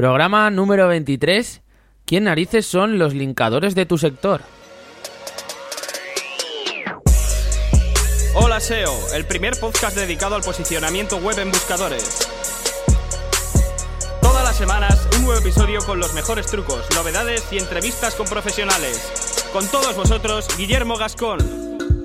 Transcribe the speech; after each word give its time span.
Programa 0.00 0.48
número 0.48 0.88
23. 0.88 1.60
¿Quién 2.06 2.24
narices 2.24 2.64
son 2.64 2.98
los 2.98 3.12
linkadores 3.12 3.74
de 3.74 3.84
tu 3.84 3.98
sector? 3.98 4.40
Hola 8.34 8.60
SEO, 8.60 8.94
el 9.14 9.26
primer 9.26 9.60
podcast 9.60 9.94
dedicado 9.94 10.36
al 10.36 10.40
posicionamiento 10.40 11.18
web 11.18 11.38
en 11.38 11.50
buscadores. 11.50 12.26
Todas 14.22 14.42
las 14.42 14.56
semanas 14.56 15.06
un 15.18 15.24
nuevo 15.24 15.38
episodio 15.38 15.80
con 15.84 16.00
los 16.00 16.14
mejores 16.14 16.46
trucos, 16.46 16.86
novedades 16.94 17.52
y 17.52 17.58
entrevistas 17.58 18.14
con 18.14 18.26
profesionales. 18.26 19.50
Con 19.52 19.68
todos 19.68 19.94
vosotros, 19.96 20.48
Guillermo 20.56 20.96
Gascón. 20.96 21.99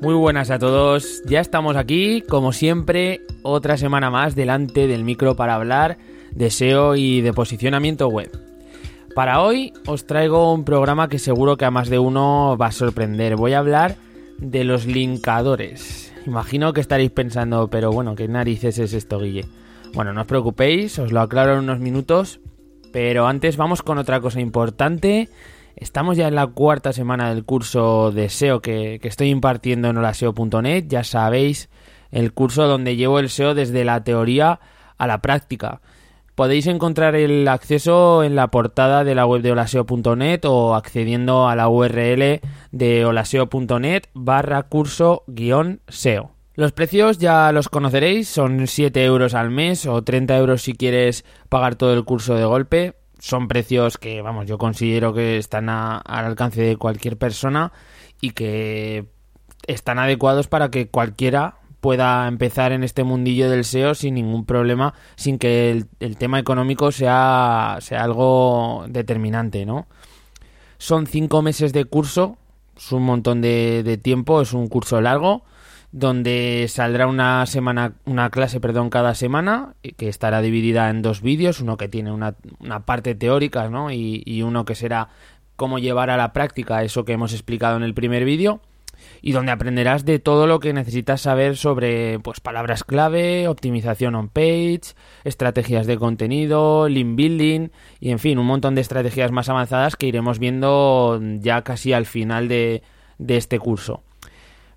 Muy 0.00 0.14
buenas 0.14 0.50
a 0.50 0.58
todos, 0.58 1.22
ya 1.26 1.40
estamos 1.40 1.76
aquí, 1.76 2.22
como 2.22 2.54
siempre, 2.54 3.20
otra 3.42 3.76
semana 3.76 4.08
más 4.08 4.34
delante 4.34 4.86
del 4.86 5.04
micro 5.04 5.36
para 5.36 5.54
hablar 5.54 5.98
de 6.30 6.48
SEO 6.48 6.96
y 6.96 7.20
de 7.20 7.34
posicionamiento 7.34 8.08
web. 8.08 8.30
Para 9.14 9.42
hoy 9.42 9.74
os 9.86 10.06
traigo 10.06 10.54
un 10.54 10.64
programa 10.64 11.10
que 11.10 11.18
seguro 11.18 11.58
que 11.58 11.66
a 11.66 11.70
más 11.70 11.90
de 11.90 11.98
uno 11.98 12.56
va 12.58 12.68
a 12.68 12.72
sorprender. 12.72 13.36
Voy 13.36 13.52
a 13.52 13.58
hablar 13.58 13.96
de 14.38 14.64
los 14.64 14.86
linkadores. 14.86 16.14
Imagino 16.26 16.72
que 16.72 16.80
estaréis 16.80 17.10
pensando, 17.10 17.68
pero 17.68 17.92
bueno, 17.92 18.14
¿qué 18.14 18.26
narices 18.26 18.78
es 18.78 18.94
esto, 18.94 19.20
Guille? 19.20 19.44
Bueno, 19.92 20.14
no 20.14 20.22
os 20.22 20.26
preocupéis, 20.26 20.98
os 20.98 21.12
lo 21.12 21.20
aclaro 21.20 21.52
en 21.52 21.58
unos 21.58 21.78
minutos, 21.78 22.40
pero 22.90 23.26
antes 23.26 23.58
vamos 23.58 23.82
con 23.82 23.98
otra 23.98 24.22
cosa 24.22 24.40
importante 24.40 25.28
Estamos 25.80 26.18
ya 26.18 26.28
en 26.28 26.34
la 26.34 26.46
cuarta 26.46 26.92
semana 26.92 27.30
del 27.30 27.46
curso 27.46 28.12
de 28.12 28.28
SEO 28.28 28.60
que, 28.60 29.00
estoy 29.02 29.30
impartiendo 29.30 29.88
en 29.88 29.96
holaseo.net. 29.96 30.84
Ya 30.88 31.04
sabéis, 31.04 31.70
el 32.10 32.34
curso 32.34 32.66
donde 32.66 32.96
llevo 32.96 33.18
el 33.18 33.30
SEO 33.30 33.54
desde 33.54 33.86
la 33.86 34.04
teoría 34.04 34.60
a 34.98 35.06
la 35.06 35.22
práctica. 35.22 35.80
Podéis 36.34 36.66
encontrar 36.66 37.16
el 37.16 37.48
acceso 37.48 38.22
en 38.22 38.36
la 38.36 38.48
portada 38.48 39.04
de 39.04 39.14
la 39.14 39.24
web 39.24 39.40
de 39.40 39.52
holaseo.net 39.52 40.44
o 40.44 40.74
accediendo 40.74 41.48
a 41.48 41.56
la 41.56 41.70
URL 41.70 42.40
de 42.72 43.04
holaseo.net 43.06 44.02
barra 44.12 44.64
curso 44.64 45.24
guion 45.28 45.80
SEO. 45.88 46.32
Los 46.56 46.72
precios 46.72 47.16
ya 47.16 47.52
los 47.52 47.70
conoceréis, 47.70 48.28
son 48.28 48.66
7 48.66 49.02
euros 49.02 49.32
al 49.32 49.50
mes 49.50 49.86
o 49.86 50.02
30 50.02 50.36
euros 50.36 50.60
si 50.60 50.74
quieres 50.74 51.24
pagar 51.48 51.76
todo 51.76 51.94
el 51.94 52.04
curso 52.04 52.34
de 52.34 52.44
golpe 52.44 52.99
son 53.20 53.48
precios 53.48 53.98
que, 53.98 54.22
vamos, 54.22 54.46
yo 54.46 54.58
considero 54.58 55.12
que 55.14 55.36
están 55.36 55.68
al 55.68 56.02
alcance 56.06 56.62
de 56.62 56.76
cualquier 56.76 57.16
persona 57.16 57.72
y 58.20 58.30
que 58.30 59.06
están 59.66 59.98
adecuados 59.98 60.48
para 60.48 60.70
que 60.70 60.88
cualquiera 60.88 61.56
pueda 61.80 62.26
empezar 62.28 62.72
en 62.72 62.82
este 62.82 63.04
mundillo 63.04 63.50
del 63.50 63.64
SEO 63.64 63.94
sin 63.94 64.14
ningún 64.14 64.44
problema, 64.44 64.94
sin 65.16 65.38
que 65.38 65.84
el, 66.00 66.16
tema 66.16 66.38
económico 66.38 66.92
sea, 66.92 67.78
sea 67.80 68.04
algo 68.04 68.84
determinante, 68.88 69.64
¿no? 69.64 69.86
Son 70.78 71.06
cinco 71.06 71.42
meses 71.42 71.72
de 71.72 71.84
curso, 71.84 72.38
es 72.76 72.90
un 72.92 73.02
montón 73.02 73.42
de 73.42 74.00
tiempo, 74.02 74.40
es 74.40 74.52
un 74.54 74.68
curso 74.68 75.00
largo, 75.00 75.44
donde 75.92 76.66
saldrá 76.68 77.06
una 77.06 77.44
semana, 77.46 77.94
una 78.04 78.30
clase, 78.30 78.60
perdón, 78.60 78.90
cada 78.90 79.14
semana, 79.14 79.74
que 79.96 80.08
estará 80.08 80.40
dividida 80.40 80.88
en 80.90 81.02
dos 81.02 81.20
vídeos, 81.20 81.60
uno 81.60 81.76
que 81.76 81.88
tiene 81.88 82.12
una, 82.12 82.36
una 82.60 82.86
parte 82.86 83.14
teórica, 83.14 83.68
¿no? 83.68 83.90
Y, 83.90 84.22
y, 84.24 84.42
uno 84.42 84.64
que 84.64 84.74
será 84.74 85.08
cómo 85.56 85.78
llevar 85.78 86.10
a 86.10 86.16
la 86.16 86.32
práctica 86.32 86.82
eso 86.84 87.04
que 87.04 87.12
hemos 87.12 87.32
explicado 87.32 87.76
en 87.76 87.82
el 87.82 87.94
primer 87.94 88.24
vídeo 88.24 88.60
y 89.22 89.32
donde 89.32 89.52
aprenderás 89.52 90.04
de 90.04 90.18
todo 90.18 90.46
lo 90.46 90.60
que 90.60 90.72
necesitas 90.72 91.22
saber 91.22 91.56
sobre 91.56 92.18
pues 92.20 92.40
palabras 92.40 92.84
clave, 92.84 93.48
optimización 93.48 94.14
on 94.14 94.28
page, 94.28 94.94
estrategias 95.24 95.86
de 95.86 95.98
contenido, 95.98 96.88
link 96.88 97.16
building 97.16 97.68
y 97.98 98.10
en 98.10 98.18
fin, 98.18 98.38
un 98.38 98.46
montón 98.46 98.74
de 98.74 98.80
estrategias 98.80 99.32
más 99.32 99.48
avanzadas 99.48 99.96
que 99.96 100.06
iremos 100.06 100.38
viendo 100.38 101.20
ya 101.40 101.62
casi 101.62 101.92
al 101.92 102.06
final 102.06 102.48
de, 102.48 102.82
de 103.18 103.36
este 103.36 103.58
curso. 103.58 104.02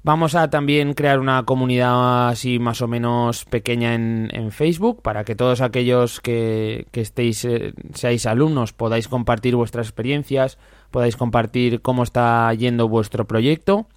Vamos 0.05 0.35
a 0.35 0.49
también 0.49 0.95
crear 0.95 1.17
una 1.17 1.43
comunidad 1.43 2.27
así 2.27 2.59
más 2.59 2.81
o 2.81 2.89
menos 2.89 3.45
pequeña 3.45 3.93
en, 3.93 4.51
Facebook 4.51 5.01
para 5.01 5.23
que 5.23 5.33
todos 5.33 5.61
aquellos 5.61 6.19
que, 6.19 6.85
estéis, 6.91 7.45
eh, 7.45 7.73
seáis 7.93 8.25
alumnos 8.25 8.73
podáis 8.73 9.07
compartir 9.07 9.55
vuestras 9.55 9.87
experiencias, 9.87 10.57
podáis 10.91 11.15
compartir 11.15 11.81
cómo 11.81 12.03
está 12.03 12.53
yendo 12.53 12.89
vuestro 12.89 13.27
proyecto. 13.27 13.87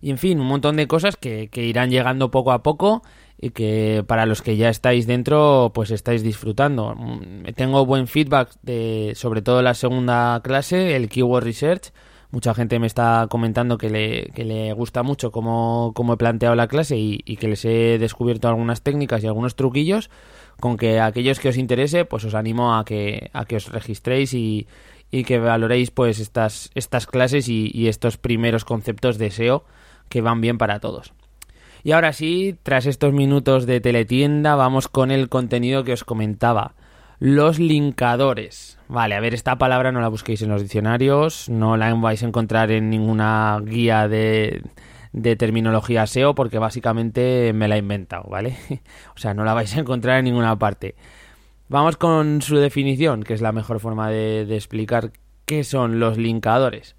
Y 0.00 0.08
en 0.08 0.16
fin, 0.16 0.40
un 0.40 0.46
montón 0.46 0.76
de 0.76 0.86
cosas 0.86 1.16
que, 1.16 1.50
irán 1.54 1.90
llegando 1.90 2.30
poco 2.30 2.52
a 2.52 2.62
poco 2.62 3.02
y 3.38 3.50
que 3.50 4.02
para 4.06 4.24
los 4.24 4.40
que 4.40 4.56
ya 4.56 4.70
estáis 4.70 5.06
dentro 5.06 5.70
pues 5.74 5.90
estáis 5.90 6.22
disfrutando. 6.22 6.94
Mm, 6.96 7.52
tengo 7.54 7.84
buen 7.84 8.06
feedback 8.06 8.52
de 8.62 9.12
sobre 9.16 9.42
todo 9.42 9.60
la 9.60 9.74
segunda 9.74 10.40
clase, 10.42 10.96
el 10.96 11.10
Keyword 11.10 11.44
Research 11.44 11.92
mucha 12.30 12.54
gente 12.54 12.78
me 12.78 12.86
está 12.86 13.26
comentando 13.28 13.78
que 13.78 13.90
le, 13.90 14.30
que 14.34 14.44
le 14.44 14.72
gusta 14.72 15.02
mucho 15.02 15.30
cómo, 15.30 15.92
cómo 15.94 16.14
he 16.14 16.16
planteado 16.16 16.54
la 16.54 16.68
clase 16.68 16.96
y, 16.96 17.18
que 17.36 17.48
les 17.48 17.64
he 17.64 17.98
descubierto 17.98 18.48
algunas 18.48 18.82
técnicas 18.82 19.22
y 19.22 19.26
algunos 19.26 19.56
truquillos, 19.56 20.10
con 20.60 20.76
que 20.76 21.00
aquellos 21.00 21.40
que 21.40 21.48
os 21.48 21.56
interese, 21.56 22.04
pues 22.04 22.24
os 22.24 22.34
animo 22.34 22.76
a 22.76 22.84
que, 22.84 23.30
a 23.32 23.44
que 23.44 23.56
os 23.56 23.70
registréis 23.70 24.34
y, 24.34 24.66
y 25.10 25.24
que 25.24 25.38
valoréis 25.38 25.90
pues 25.90 26.20
estas, 26.20 26.70
estas 26.74 27.06
clases 27.06 27.48
y, 27.48 27.70
y 27.74 27.88
estos 27.88 28.16
primeros 28.16 28.64
conceptos 28.64 29.18
de 29.18 29.30
SEO 29.30 29.64
que 30.08 30.20
van 30.20 30.40
bien 30.40 30.58
para 30.58 30.80
todos. 30.80 31.12
Y 31.82 31.92
ahora 31.92 32.12
sí, 32.12 32.56
tras 32.62 32.86
estos 32.86 33.12
minutos 33.12 33.66
de 33.66 33.80
teletienda, 33.80 34.54
vamos 34.54 34.88
con 34.88 35.10
el 35.10 35.28
contenido 35.28 35.82
que 35.82 35.94
os 35.94 36.04
comentaba. 36.04 36.74
Los 37.20 37.58
linkadores. 37.58 38.78
Vale, 38.88 39.14
a 39.14 39.20
ver, 39.20 39.34
esta 39.34 39.58
palabra 39.58 39.92
no 39.92 40.00
la 40.00 40.08
busquéis 40.08 40.40
en 40.40 40.48
los 40.48 40.62
diccionarios, 40.62 41.50
no 41.50 41.76
la 41.76 41.92
vais 41.92 42.22
a 42.22 42.26
encontrar 42.26 42.70
en 42.70 42.88
ninguna 42.88 43.60
guía 43.62 44.08
de, 44.08 44.62
terminología 45.36 46.06
SEO 46.06 46.34
porque 46.34 46.58
básicamente 46.58 47.52
me 47.52 47.68
la 47.68 47.76
he 47.76 47.80
inventado, 47.80 48.24
¿vale? 48.30 48.56
o 49.14 49.18
sea, 49.18 49.34
no 49.34 49.44
la 49.44 49.52
vais 49.52 49.76
a 49.76 49.80
encontrar 49.80 50.20
en 50.20 50.24
ninguna 50.24 50.58
parte. 50.58 50.94
Vamos 51.68 51.98
con 51.98 52.40
su 52.40 52.56
definición, 52.56 53.22
que 53.22 53.34
es 53.34 53.42
la 53.42 53.52
mejor 53.52 53.80
forma 53.80 54.08
de, 54.08 54.46
de 54.46 54.56
explicar 54.56 55.12
qué 55.44 55.62
son 55.62 56.00
los 56.00 56.16
linkadores. 56.16 56.96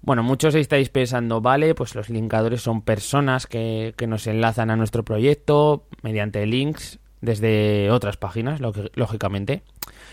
Bueno, 0.00 0.24
muchos 0.24 0.56
estáis 0.56 0.88
pensando, 0.88 1.40
vale, 1.40 1.76
pues 1.76 1.94
los 1.94 2.10
linkadores 2.10 2.60
son 2.60 2.82
personas 2.82 3.46
que, 3.46 3.94
que 3.96 4.08
nos 4.08 4.26
enlazan 4.26 4.70
a 4.70 4.76
nuestro 4.76 5.04
proyecto 5.04 5.86
mediante 6.02 6.44
links 6.44 6.98
desde 7.22 7.90
otras 7.90 8.18
páginas, 8.18 8.60
lógicamente. 8.60 9.62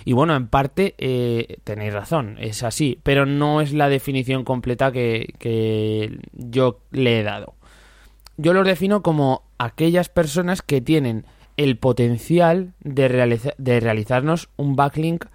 Y 0.06 0.14
bueno, 0.14 0.36
en 0.36 0.48
parte 0.48 0.96
eh, 1.00 1.58
tenéis 1.66 1.94
razón, 1.94 2.38
es 2.40 2.64
así, 2.64 3.00
pero 3.04 3.26
no 3.26 3.60
es 3.60 3.74
la 3.74 3.90
definición 3.90 4.46
completa 4.46 4.94
que, 4.94 6.20
yo 6.34 6.80
le 6.92 7.20
he 7.20 7.24
dado. 7.24 7.56
Yo 8.38 8.54
los 8.54 8.66
defino 8.66 9.02
como 9.02 9.44
aquellas 9.58 10.08
personas 10.08 10.62
que 10.62 10.80
tienen 10.80 11.26
el 11.58 11.78
potencial 11.78 12.74
de, 12.80 13.52
de 13.58 13.80
realizarnos 13.82 14.50
un 14.56 14.78
backlink 14.78 15.26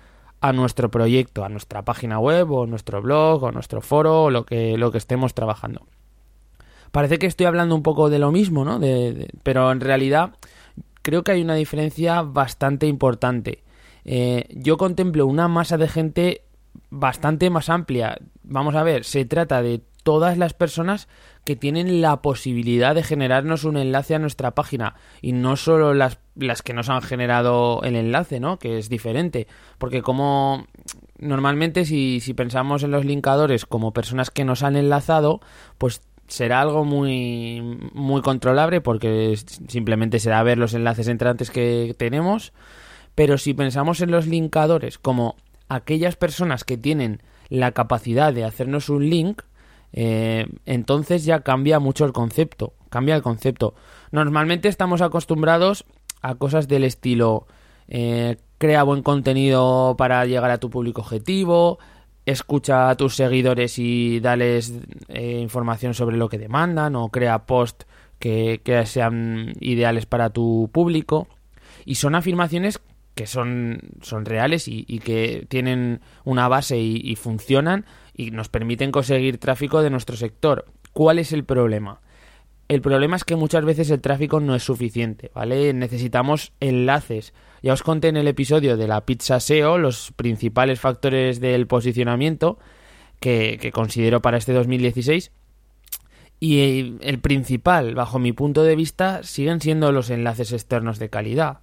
a 0.41 0.53
nuestro 0.53 0.91
proyecto, 0.91 1.45
a 1.45 1.49
nuestra 1.49 1.83
página 1.83 2.19
web 2.19 2.51
o 2.51 2.67
nuestro 2.67 3.03
blog 3.03 3.43
o 3.43 3.53
nuestro 3.53 3.81
foro 3.81 4.25
o 4.25 4.31
lo 4.31 4.47
que, 4.47 4.79
lo 4.79 4.91
que 4.93 4.99
estemos 4.99 5.35
trabajando. 5.35 5.87
Parece 6.93 7.19
que 7.19 7.27
estoy 7.27 7.47
hablando 7.47 7.75
un 7.75 7.83
poco 7.83 8.09
de 8.09 8.21
lo 8.21 8.31
mismo, 8.31 8.65
¿no? 8.65 8.79
pero 9.43 9.73
en 9.73 9.81
realidad 9.81 10.35
creo 11.05 11.23
que 11.23 11.33
hay 11.33 11.43
una 11.43 11.55
diferencia 11.55 12.23
bastante 12.23 12.87
importante. 12.87 13.63
Eh, 14.05 14.47
yo 14.51 14.79
contemplo 14.79 15.27
una 15.27 15.49
masa 15.49 15.77
de 15.77 15.87
gente 15.87 16.43
bastante 16.91 17.51
más 17.51 17.69
amplia. 17.69 18.19
Vamos 18.43 18.75
a 18.75 18.83
ver, 18.83 19.05
se 19.05 19.27
trata 19.27 19.63
de 19.63 19.83
todas 20.03 20.39
las 20.39 20.55
personas 20.55 21.09
que 21.45 21.57
tienen 21.57 22.01
la 22.01 22.23
posibilidad 22.23 22.95
de 22.95 23.03
generarnos 23.03 23.65
un 23.65 23.77
enlace 23.77 24.15
a 24.15 24.19
nuestra 24.19 24.53
página 24.53 24.95
y 25.21 25.33
no 25.33 25.57
solo 25.57 25.93
las, 25.93 26.19
las 26.37 26.63
que 26.63 26.73
nos 26.73 26.89
han 26.89 27.03
generado 27.03 27.83
el 27.83 27.97
enlace, 27.97 28.41
¿no? 28.41 28.59
Que 28.59 28.79
es 28.79 28.89
diferente. 28.89 29.47
Porque 29.79 30.01
como 30.01 30.67
normalmente 31.19 31.85
si, 31.85 32.21
si 32.21 32.33
pensamos 32.33 32.83
en 32.83 32.91
los 32.91 33.05
linkadores 33.05 33.67
como 33.67 33.93
personas 33.93 34.31
que 34.31 34.45
nos 34.45 34.63
han 34.63 34.77
enlazado, 34.77 35.41
pues 35.77 36.01
será 36.29 36.61
algo 36.61 36.85
muy, 36.85 37.61
muy 37.93 38.23
controlable 38.23 38.81
porque 38.81 39.37
simplemente 39.69 40.19
será 40.19 40.43
ver 40.43 40.59
los 40.59 40.75
enlaces 40.75 41.09
entrantes 41.09 41.51
que 41.51 41.95
tenemos. 41.99 42.53
Pero 43.15 43.39
si 43.39 43.55
pensamos 43.55 44.01
en 44.01 44.11
los 44.11 44.27
linkadores 44.27 44.99
como 44.99 45.37
aquellas 45.69 46.17
personas 46.17 46.65
que 46.65 46.77
tienen 46.77 47.23
la 47.49 47.73
capacidad 47.73 48.33
de 48.33 48.45
hacernos 48.45 48.89
un 48.89 49.09
link, 49.09 49.43
eh, 49.93 50.47
entonces 50.67 51.25
ya 51.25 51.41
cambia 51.41 51.79
mucho 51.79 52.05
el 52.05 52.13
concepto. 52.13 52.73
Cambia 52.91 53.15
el 53.15 53.23
concepto. 53.23 53.75
Normalmente 54.11 54.69
estamos 54.69 55.01
acostumbrados 55.03 55.85
a 56.23 56.35
cosas 56.35 56.69
del 56.69 56.85
estilo 56.85 57.47
eh, 57.89 58.37
crea 58.59 58.83
buen 58.83 59.03
contenido 59.03 59.95
para 59.99 60.25
llegar 60.25 60.51
a 60.51 60.59
tu 60.59 60.71
público 60.71 61.03
objetivo, 61.03 61.79
escucha 62.27 62.91
a 62.91 62.97
tus 62.97 63.17
seguidores 63.17 63.79
y 63.79 64.21
dales 64.21 64.73
eh, 65.09 65.39
información 65.41 65.95
sobre 65.95 66.17
lo 66.17 66.29
que 66.29 66.39
demandan 66.39 66.97
o 66.97 67.09
crea 67.09 67.47
posts 67.47 67.87
que, 68.19 68.83
sean 68.87 69.53
ideales 69.61 70.07
para 70.07 70.31
tu 70.31 70.71
público. 70.73 71.29
Y 71.85 71.97
son 71.97 72.15
afirmaciones 72.15 72.81
que 73.15 73.27
son, 73.27 73.81
son 74.01 74.25
reales 74.25 74.67
y, 74.67 74.85
que 75.01 75.47
tienen 75.49 76.01
una 76.25 76.49
base 76.49 76.79
y, 76.79 77.15
funcionan 77.17 77.85
y 78.15 78.31
nos 78.31 78.49
permiten 78.49 78.91
conseguir 78.91 79.39
tráfico 79.39 79.83
de 79.83 79.91
nuestro 79.91 80.17
sector. 80.17 80.65
¿Cuál 80.93 81.19
es 81.19 81.33
el 81.33 81.45
problema? 81.45 82.01
El 82.69 82.81
problema 82.81 83.17
es 83.17 83.25
que 83.25 83.37
muchas 83.37 83.65
veces 83.65 83.91
el 83.91 84.01
tráfico 84.01 84.41
no 84.41 84.55
es 84.55 84.63
suficiente, 84.63 85.31
¿vale? 85.35 85.73
Necesitamos 85.75 86.53
enlaces. 86.61 87.35
Ya 87.65 87.73
os 87.73 87.83
conté 87.83 88.09
en 88.09 88.19
el 88.19 88.29
episodio 88.29 88.77
de 88.77 88.87
la 88.87 89.07
pizza 89.07 89.41
SEO 89.41 89.79
los 89.79 90.13
principales 90.17 90.81
factores 90.81 91.41
del 91.41 91.67
posicionamiento 91.67 92.59
que, 93.21 93.71
considero 93.73 94.21
para 94.21 94.37
este 94.37 94.53
2016 94.53 95.33
y 96.41 96.99
el 97.01 97.21
principal, 97.21 97.95
bajo 97.95 98.19
mi 98.19 98.33
punto 98.33 98.65
de 98.65 98.77
vista, 98.77 99.23
siguen 99.23 99.63
siendo 99.63 99.93
los 99.93 100.11
enlaces 100.11 100.53
externos 100.53 100.99
de 100.99 101.09
calidad. 101.09 101.61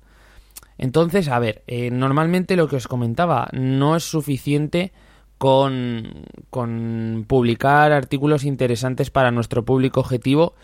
Entonces, 0.79 1.27
a 1.27 1.37
ver, 1.37 1.61
eh, 1.67 1.91
normalmente 1.91 2.55
lo 2.55 2.67
que 2.67 2.77
os 2.77 2.87
comentaba, 2.87 3.47
no 3.51 3.95
es 3.95 4.03
suficiente 4.03 4.93
con, 5.37 6.25
con 6.49 7.25
publicar 7.27 7.91
artículos 7.91 8.43
interesantes 8.43 9.11
para 9.11 9.29
nuestro 9.29 9.65
público 9.65 9.99
objetivo, 9.99 10.55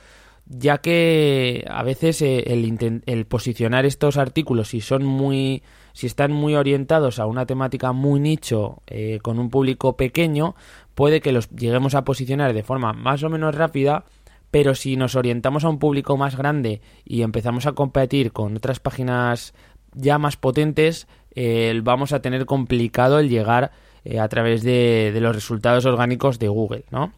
ya 0.50 0.78
que 0.80 1.66
a 1.70 1.84
veces 1.84 2.22
eh, 2.22 2.44
el, 2.48 3.02
el, 3.06 3.26
posicionar 3.26 3.86
estos 3.86 4.18
artículos, 4.18 4.70
si 4.70 4.82
son 4.82 5.06
muy, 5.06 5.64
si 5.94 6.08
están 6.08 6.32
muy 6.32 6.56
orientados 6.56 7.20
a 7.20 7.26
una 7.26 7.46
temática 7.46 7.92
muy 7.92 8.20
nicho, 8.20 8.82
eh, 8.88 9.20
con 9.22 9.40
un 9.40 9.50
público 9.50 9.98
pequeño, 9.98 10.56
puede 10.96 11.22
que 11.22 11.32
los 11.32 11.50
lleguemos 11.50 11.96
a 11.96 12.06
posicionar 12.06 12.54
de 12.54 12.64
forma 12.64 12.94
más 12.94 13.24
o 13.24 13.30
menos 13.30 13.56
rápida, 13.56 14.06
pero 14.50 14.74
si 14.76 14.96
nos 14.96 15.16
orientamos 15.16 15.66
a 15.66 15.70
un 15.70 15.80
público 15.80 16.16
más 16.16 16.38
grande 16.38 16.82
y 17.04 17.24
empezamos 17.24 17.66
a 17.66 17.74
competir 17.74 18.32
con 18.32 18.56
otras 18.56 18.80
páginas 18.80 19.54
ya 19.94 20.18
más 20.18 20.38
potentes, 20.38 21.08
eh, 21.36 21.78
vamos 21.84 22.14
a 22.14 22.22
tener 22.22 22.46
complicado 22.46 23.20
el 23.20 23.30
llegar 23.30 23.72
a 24.18 24.28
través 24.30 24.64
de, 24.64 25.12
de 25.14 25.20
los 25.20 25.36
resultados 25.36 25.86
orgánicos 25.86 26.40
de 26.40 26.48
Google, 26.48 26.86
¿no? 26.92 27.12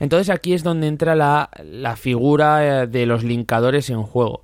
Entonces 0.00 0.30
aquí 0.30 0.54
es 0.54 0.64
donde 0.64 0.88
entra 0.88 1.14
la, 1.14 1.96
figura 1.96 2.82
eh, 2.82 2.86
de 2.86 3.06
los 3.06 3.22
linkadores 3.22 3.90
en 3.90 4.02
juego. 4.02 4.42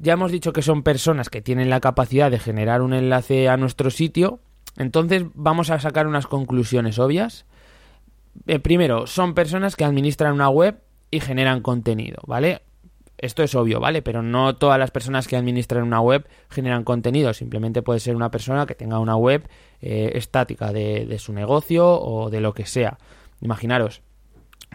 Ya 0.00 0.14
hemos 0.14 0.32
dicho 0.32 0.52
que 0.52 0.62
son 0.62 0.82
personas 0.82 1.30
que 1.30 1.40
tienen 1.40 1.70
la 1.70 1.80
capacidad 1.80 2.30
de 2.30 2.38
generar 2.38 2.82
un 2.82 2.92
enlace 2.92 3.48
a 3.48 3.56
nuestro 3.56 3.90
sitio. 3.90 4.40
Entonces 4.76 5.24
vamos 5.34 5.70
a 5.70 5.78
sacar 5.78 6.06
unas 6.06 6.26
conclusiones 6.26 6.98
obvias. 6.98 7.46
Eh, 8.46 8.58
primero, 8.58 9.06
son 9.06 9.34
personas 9.34 9.76
que 9.76 9.84
administran 9.84 10.32
una 10.32 10.48
web 10.48 10.80
y 11.10 11.20
generan 11.20 11.60
contenido, 11.60 12.18
¿vale? 12.26 12.62
Esto 13.18 13.42
es 13.42 13.54
obvio, 13.54 13.80
¿vale? 13.80 14.00
Pero 14.00 14.22
no 14.22 14.56
todas 14.56 14.78
las 14.78 14.90
personas 14.90 15.28
que 15.28 15.36
administran 15.36 15.82
una 15.82 16.00
web 16.00 16.26
generan 16.48 16.84
contenido. 16.84 17.34
Simplemente 17.34 17.82
puede 17.82 18.00
ser 18.00 18.16
una 18.16 18.30
persona 18.30 18.64
que 18.64 18.74
tenga 18.74 18.98
una 18.98 19.14
web 19.14 19.46
eh, 19.82 20.12
estática 20.14 20.72
de, 20.72 21.16
su 21.18 21.34
negocio 21.34 22.00
o 22.00 22.30
de 22.30 22.40
lo 22.40 22.54
que 22.54 22.64
sea. 22.64 22.98
Imaginaros, 23.42 24.00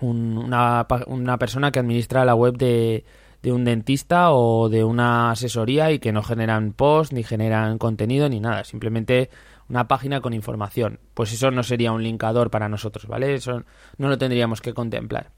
una, 0.01 0.85
una, 1.07 1.37
persona 1.37 1.71
que 1.71 1.79
administra 1.79 2.25
la 2.25 2.35
web 2.35 2.57
de, 2.57 3.05
de 3.41 3.51
un 3.51 3.63
dentista 3.63 4.31
o 4.31 4.69
de 4.69 4.83
una 4.83 5.31
asesoría 5.31 5.91
y 5.91 5.99
que 5.99 6.11
no 6.11 6.23
generan 6.23 6.73
post, 6.73 7.13
ni 7.13 7.23
generan 7.23 7.77
contenido, 7.77 8.27
ni 8.27 8.39
nada. 8.39 8.63
Simplemente 8.63 9.29
una 9.69 9.87
página 9.87 10.21
con 10.21 10.33
información. 10.33 10.99
Pues 11.13 11.33
eso 11.33 11.51
no 11.51 11.63
sería 11.63 11.91
un 11.91 12.03
linkador 12.03 12.49
para 12.49 12.69
nosotros, 12.69 13.07
¿vale? 13.07 13.33
Eso 13.33 13.63
no 13.97 14.09
lo 14.09 14.17
tendríamos 14.17 14.61
que 14.61 14.73
contemplar. 14.73 15.31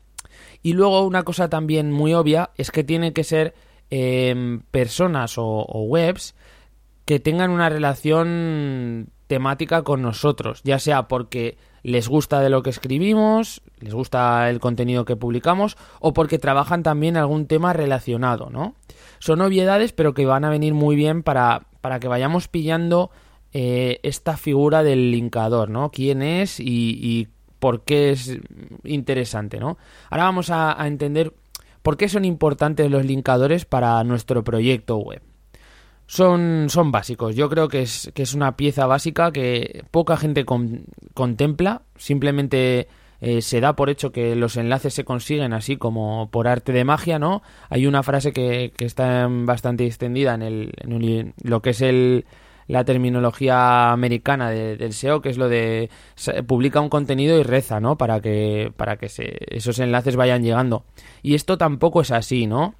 Y 0.61 0.73
luego 0.73 1.05
una 1.05 1.23
cosa 1.23 1.49
también 1.49 1.91
muy 1.91 2.13
obvia 2.13 2.51
es 2.55 2.71
que 2.71 2.83
tienen 2.83 3.13
que 3.13 3.23
ser 3.23 3.53
em, 3.89 4.61
personas 4.71 5.37
o, 5.37 5.45
o 5.45 5.83
webs 5.83 6.35
que 7.05 7.19
tengan 7.19 7.51
una 7.51 7.69
relación 7.69 9.09
temática 9.27 9.83
con 9.83 10.01
nosotros, 10.01 10.61
ya 10.63 10.79
sea 10.79 11.07
porque 11.07 11.57
les 11.87 12.09
gusta 12.09 12.41
de 12.41 12.49
lo 12.49 12.63
que 12.63 12.69
escribimos, 12.69 13.61
les 13.79 13.93
gusta 13.93 14.49
el 14.49 14.59
contenido 14.59 15.05
que 15.05 15.15
publicamos 15.15 15.77
o 16.01 16.11
porque 16.11 16.37
trabajan 16.37 16.83
también 16.83 17.15
algún 17.15 17.47
tema 17.47 17.71
relacionado, 17.71 18.49
¿no? 18.49 18.75
Son 19.19 19.39
obviedades 19.39 19.93
pero 19.93 20.13
que 20.13 20.25
van 20.25 20.43
a 20.43 20.49
venir 20.49 20.73
muy 20.73 20.97
bien 20.97 21.23
para, 21.23 21.61
para 21.79 22.01
que 22.01 22.09
vayamos 22.09 22.49
pillando 22.49 23.09
eh, 23.53 24.01
esta 24.03 24.35
figura 24.35 24.83
del 24.83 25.11
linkador, 25.11 25.69
¿no? 25.69 25.89
¿Quién 25.89 26.21
es 26.21 26.59
y, 26.59 27.29
por 27.59 27.85
qué 27.85 28.11
es 28.11 28.37
interesante, 28.83 29.57
¿no? 29.57 29.77
Ahora 30.09 30.25
vamos 30.25 30.49
a 30.49 30.75
entender 30.85 31.33
por 31.83 31.95
qué 31.95 32.09
son 32.09 32.25
importantes 32.25 32.91
los 32.91 33.05
linkadores 33.05 33.63
para 33.63 34.03
nuestro 34.03 34.43
proyecto 34.43 34.97
web 34.97 35.21
son, 36.07 36.67
son 36.69 36.91
básicos. 36.91 37.35
Yo 37.35 37.49
creo 37.49 37.67
que 37.67 37.81
es, 37.83 38.11
que 38.15 38.23
es 38.23 38.33
una 38.33 38.55
pieza 38.55 38.85
básica 38.87 39.31
que 39.31 39.83
poca 39.91 40.17
gente 40.17 40.45
contempla. 41.13 41.83
Simplemente 41.97 42.87
eh, 43.19 43.41
se 43.41 43.59
da 43.59 43.75
por 43.75 43.89
hecho 43.89 44.11
que 44.11 44.35
los 44.35 44.57
enlaces 44.57 44.93
se 44.93 45.03
consiguen 45.03 45.53
así 45.53 45.77
como 45.77 46.29
por 46.31 46.47
arte 46.47 46.71
de 46.71 46.85
magia, 46.85 47.19
¿no? 47.19 47.43
Hay 47.69 47.87
una 47.87 48.03
frase 48.03 48.31
que, 48.31 48.71
que 48.75 48.85
está 48.85 49.27
bastante 49.29 49.85
extendida 49.85 50.33
en, 50.33 50.41
el, 50.41 50.73
en 50.77 51.33
lo 51.43 51.61
que 51.61 51.71
es 51.71 51.81
el, 51.81 52.25
la 52.67 52.85
terminología 52.85 53.91
americana 53.91 54.49
del 54.49 54.93
SEO, 54.93 55.21
que 55.21 55.29
es 55.29 55.37
lo 55.37 55.49
de 55.49 55.89
publica 56.47 56.79
un 56.79 56.89
contenido 56.89 57.37
y 57.39 57.43
reza, 57.43 57.79
¿no? 57.79 57.97
Para 57.97 58.21
que, 58.21 58.71
para 58.77 58.97
que 58.97 59.09
se, 59.09 59.37
esos 59.49 59.79
enlaces 59.79 60.15
vayan 60.15 60.43
llegando. 60.43 60.85
Y 61.21 61.35
esto 61.35 61.57
tampoco 61.57 62.01
es 62.01 62.11
así, 62.11 62.47
¿no? 62.47 62.75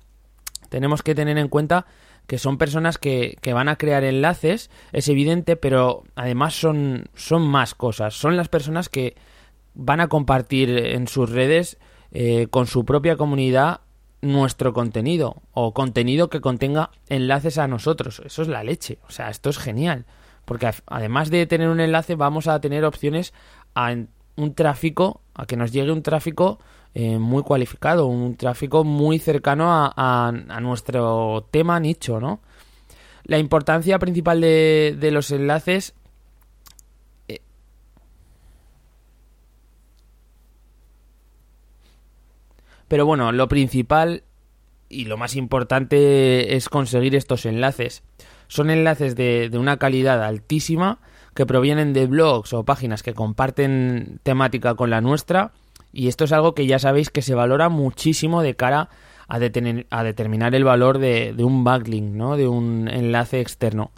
Tenemos 0.69 1.01
que 1.01 1.15
tener 1.15 1.37
en 1.37 1.47
cuenta 1.47 1.85
que 2.27 2.37
son 2.37 2.57
personas 2.57 2.97
que, 2.97 3.37
que, 3.41 3.53
van 3.53 3.69
a 3.69 3.77
crear 3.77 4.03
enlaces, 4.03 4.69
es 4.91 5.07
evidente, 5.07 5.55
pero 5.55 6.03
además 6.15 6.53
son, 6.53 7.05
son 7.15 7.47
más 7.47 7.73
cosas. 7.73 8.13
Son 8.13 8.35
las 8.35 8.49
personas 8.49 8.89
que 8.89 9.15
van 9.73 10.01
a 10.01 10.09
compartir 10.09 10.69
en 10.69 11.07
sus 11.07 11.29
redes 11.29 11.77
eh, 12.11 12.47
con 12.49 12.67
su 12.67 12.83
propia 12.83 13.15
comunidad 13.15 13.81
nuestro 14.21 14.73
contenido 14.73 15.43
o 15.53 15.73
contenido 15.73 16.29
que 16.29 16.41
contenga 16.41 16.91
enlaces 17.07 17.57
a 17.57 17.67
nosotros. 17.67 18.21
Eso 18.25 18.41
es 18.41 18.47
la 18.47 18.63
leche. 18.63 18.99
O 19.07 19.11
sea, 19.11 19.29
esto 19.29 19.49
es 19.49 19.57
genial. 19.57 20.05
Porque 20.45 20.69
además 20.87 21.29
de 21.29 21.45
tener 21.45 21.69
un 21.69 21.79
enlace 21.79 22.15
vamos 22.15 22.47
a 22.47 22.59
tener 22.59 22.85
opciones 22.85 23.33
a 23.75 23.93
un 24.35 24.53
tráfico, 24.53 25.21
a 25.33 25.45
que 25.45 25.57
nos 25.57 25.71
llegue 25.71 25.91
un 25.91 26.03
tráfico 26.03 26.59
eh, 26.99 27.19
muy 27.19 27.43
cualificado, 27.43 28.07
un 28.07 28.37
tráfico 28.37 28.83
muy 28.83 29.19
cercano 29.19 29.67
a, 29.69 30.31
nuestro 30.59 31.47
tema 31.51 31.79
nicho, 31.79 32.19
¿no? 32.19 32.41
La 33.23 33.37
importancia 33.37 33.99
principal 33.99 34.41
de, 34.41 35.09
los 35.11 35.29
enlaces 35.29 35.93
eh, 37.27 37.41
Pero 42.87 43.05
bueno, 43.05 43.31
lo 43.31 43.47
principal 43.47 44.23
y 44.89 45.05
lo 45.05 45.17
más 45.17 45.35
importante 45.35 46.55
es 46.55 46.67
conseguir 46.67 47.13
estos 47.13 47.45
enlaces. 47.45 48.01
Son 48.47 48.71
enlaces 48.71 49.15
de, 49.15 49.49
de, 49.51 49.57
una 49.59 49.77
calidad 49.77 50.23
altísima 50.23 50.97
que 51.35 51.45
provienen 51.45 51.93
de 51.93 52.07
blogs 52.07 52.53
o 52.53 52.65
páginas 52.65 53.03
que 53.03 53.13
comparten 53.13 54.19
temática 54.23 54.73
con 54.73 54.89
la 54.89 54.99
nuestra 54.99 55.51
y 55.91 56.07
esto 56.07 56.25
es 56.25 56.31
algo 56.31 56.53
que 56.53 56.67
ya 56.67 56.79
sabéis 56.79 57.09
que 57.09 57.21
se 57.21 57.35
valora 57.35 57.69
muchísimo 57.69 58.41
de 58.41 58.55
cara 58.55 58.89
a, 59.27 59.35
a 59.35 60.03
determinar 60.03 60.55
el 60.55 60.63
valor 60.63 60.99
de, 60.99 61.35
un 61.39 61.63
backlink, 61.63 62.11
¿no? 62.11 62.37
de 62.37 62.47
un 62.47 62.87
enlace 62.87 63.41
externo. 63.41 63.91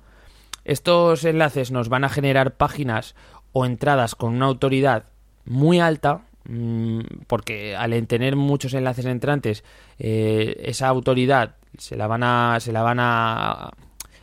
Estos 0.66 1.24
enlaces 1.26 1.72
nos 1.72 1.90
van 1.90 2.04
a 2.04 2.10
generar 2.10 2.56
páginas 2.56 3.16
o 3.54 3.66
entradas 3.66 4.16
con 4.16 4.36
una 4.36 4.46
autoridad 4.46 5.06
muy 5.46 5.80
alta, 5.80 6.22
mm, 6.48 7.00
porque 7.28 7.76
al 7.76 8.06
tener 8.08 8.36
muchos 8.36 8.74
enlaces 8.74 9.06
entrantes, 9.06 9.64
eh, 9.98 10.62
esa 10.66 10.88
autoridad 10.88 11.56
se 11.78 11.96
la 11.96 12.08
van 12.08 12.24
a, 12.24 12.58
se 12.60 12.72
la 12.72 12.84
van 12.84 13.00
a, 13.00 13.72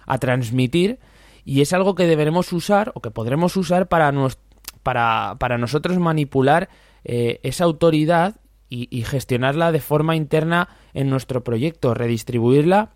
a 0.06 0.18
transmitir 0.18 0.98
y 1.44 1.60
es 1.60 1.72
algo 1.72 1.94
que 1.94 2.06
deberemos 2.06 2.52
usar 2.52 2.92
o 2.94 3.00
que 3.00 3.10
podremos 3.10 3.56
usar 3.56 3.88
para, 3.88 4.12
para, 4.82 5.36
para 5.38 5.58
nosotros 5.58 5.98
manipular 5.98 6.68
eh, 7.08 7.38
esa 7.44 7.62
autoridad 7.62 8.40
y, 8.68 9.02
gestionarla 9.02 9.70
de 9.70 9.78
forma 9.78 10.16
interna 10.16 10.68
en 10.92 11.08
nuestro 11.08 11.44
proyecto, 11.44 11.94
redistribuirla 11.94 12.90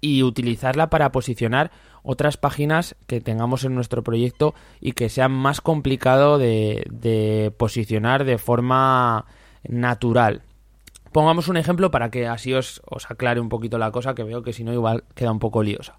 y 0.00 0.22
utilizarla 0.22 0.88
para 0.88 1.12
posicionar 1.12 1.70
otras 2.02 2.38
páginas 2.38 2.96
que 3.06 3.20
tengamos 3.20 3.64
en 3.64 3.74
nuestro 3.74 4.02
proyecto 4.02 4.54
y 4.80 4.92
que 4.92 5.10
sean 5.10 5.32
más 5.32 5.60
complicado 5.60 6.38
de, 6.38 7.52
posicionar 7.58 8.24
de 8.24 8.38
forma 8.38 9.26
natural. 9.68 10.40
Pongamos 11.12 11.48
un 11.48 11.58
ejemplo 11.58 11.90
para 11.90 12.10
que 12.10 12.26
así 12.26 12.54
os, 12.54 12.80
os, 12.86 13.10
aclare 13.10 13.38
un 13.38 13.50
poquito 13.50 13.76
la 13.76 13.90
cosa, 13.90 14.14
que 14.14 14.24
veo 14.24 14.42
que 14.42 14.54
si 14.54 14.64
no 14.64 14.72
igual 14.72 15.04
queda 15.14 15.30
un 15.30 15.40
poco 15.40 15.62
liosa. 15.62 15.98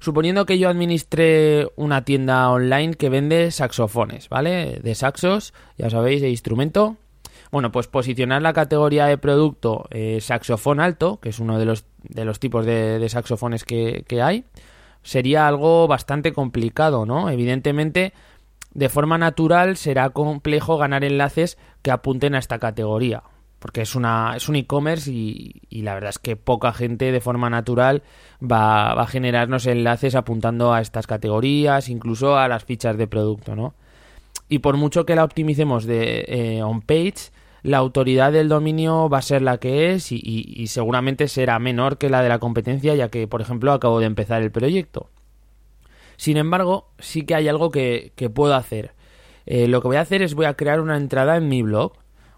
Suponiendo 0.00 0.46
que 0.46 0.58
yo 0.58 0.70
administre 0.70 1.68
una 1.76 2.06
tienda 2.06 2.50
online 2.50 2.94
que 2.94 3.10
vende 3.10 3.50
saxofones, 3.50 4.30
¿vale? 4.30 4.80
De 4.82 4.94
saxos, 4.94 5.52
ya 5.76 5.90
sabéis, 5.90 6.22
de 6.22 6.30
instrumento. 6.30 6.96
Bueno, 7.52 7.70
pues 7.70 7.86
posicionar 7.86 8.40
la 8.40 8.54
categoría 8.54 9.04
de 9.06 9.18
producto 9.18 9.86
eh, 9.90 10.18
saxofón 10.22 10.80
alto, 10.80 11.20
que 11.20 11.28
es 11.28 11.38
uno 11.38 11.58
de 11.58 11.66
los, 11.66 11.84
de 12.02 12.24
los 12.24 12.40
tipos 12.40 12.64
de, 12.64 13.06
saxofones 13.10 13.64
que, 13.64 14.04
que 14.08 14.22
hay, 14.22 14.44
sería 15.02 15.46
algo 15.46 15.86
bastante 15.86 16.32
complicado, 16.32 17.04
¿no? 17.04 17.28
Evidentemente, 17.28 18.14
de 18.72 18.88
forma 18.88 19.18
natural 19.18 19.76
será 19.76 20.08
complejo 20.10 20.78
ganar 20.78 21.04
enlaces 21.04 21.58
que 21.82 21.90
apunten 21.90 22.34
a 22.34 22.38
esta 22.38 22.58
categoría 22.58 23.22
porque 23.60 23.82
es 23.82 23.94
una 23.94 24.34
es 24.36 24.48
un 24.48 24.56
e-commerce 24.56 25.10
y, 25.12 25.62
la 25.70 25.94
verdad 25.94 26.10
es 26.10 26.18
que 26.18 26.34
poca 26.34 26.72
gente 26.72 27.12
de 27.12 27.20
forma 27.20 27.48
natural 27.48 28.02
va, 28.42 28.94
va, 28.94 29.02
a 29.02 29.06
generarnos 29.06 29.66
enlaces 29.66 30.16
apuntando 30.16 30.74
a 30.74 30.80
estas 30.80 31.06
categorías, 31.06 31.88
incluso 31.88 32.36
a 32.36 32.48
las 32.48 32.64
fichas 32.64 32.96
de 32.96 33.06
producto, 33.06 33.54
¿no? 33.54 33.74
Y 34.48 34.58
por 34.58 34.76
mucho 34.76 35.06
que 35.06 35.14
la 35.14 35.22
optimicemos 35.22 35.84
de 35.84 36.24
eh, 36.26 36.62
on 36.64 36.80
page, 36.80 37.30
la 37.62 37.78
autoridad 37.78 38.32
del 38.32 38.48
dominio 38.48 39.08
va 39.08 39.18
a 39.18 39.22
ser 39.22 39.42
la 39.42 39.58
que 39.58 39.92
es 39.92 40.10
y, 40.10 40.66
seguramente 40.66 41.28
será 41.28 41.58
menor 41.60 41.98
que 41.98 42.10
la 42.10 42.20
de 42.20 42.28
la 42.28 42.40
competencia, 42.40 42.94
ya 42.96 43.10
que, 43.10 43.28
por 43.28 43.40
ejemplo, 43.40 43.72
acabo 43.72 44.00
de 44.00 44.06
empezar 44.06 44.42
el 44.42 44.50
proyecto. 44.50 45.08
Sin 46.16 46.36
embargo, 46.36 46.90
sí 46.98 47.22
que 47.22 47.36
hay 47.36 47.46
algo 47.46 47.70
que, 47.70 48.12
puedo 48.34 48.54
hacer. 48.54 48.92
Eh, 49.46 49.68
lo 49.68 49.80
que 49.80 49.88
voy 49.88 49.96
a 49.98 50.02
hacer 50.02 50.20
es 50.20 50.34
voy 50.34 50.46
a 50.46 50.54
crear 50.54 50.80
una 50.80 50.96
entrada 50.96 51.36
en 51.36 51.48
mi 51.48 51.62
blog 51.62 51.92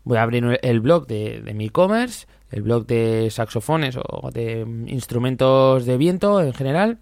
voy 0.05 0.19
a 0.19 0.23
abrir 0.23 0.59
el 0.63 0.81
blog 0.81 1.07
de, 1.07 1.43
mi 1.55 1.67
e-commerce, 1.67 2.27
el 2.51 2.63
blog 2.63 2.87
de 2.87 3.29
saxofones 3.31 3.97
o 3.97 4.31
de 4.33 4.67
instrumentos 4.87 5.87
de 5.87 5.97
viento 5.97 6.41
en 6.41 6.53
general, 6.53 6.99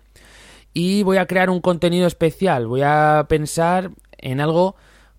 y 0.72 1.02
voy 1.02 1.16
a 1.16 1.26
crear 1.26 1.50
un 1.50 1.60
contenido 1.60 2.06
especial. 2.06 2.66
Voy 2.66 2.82
a 2.82 3.26
pensar 3.28 3.90
en 4.18 4.40
algo 4.40 4.76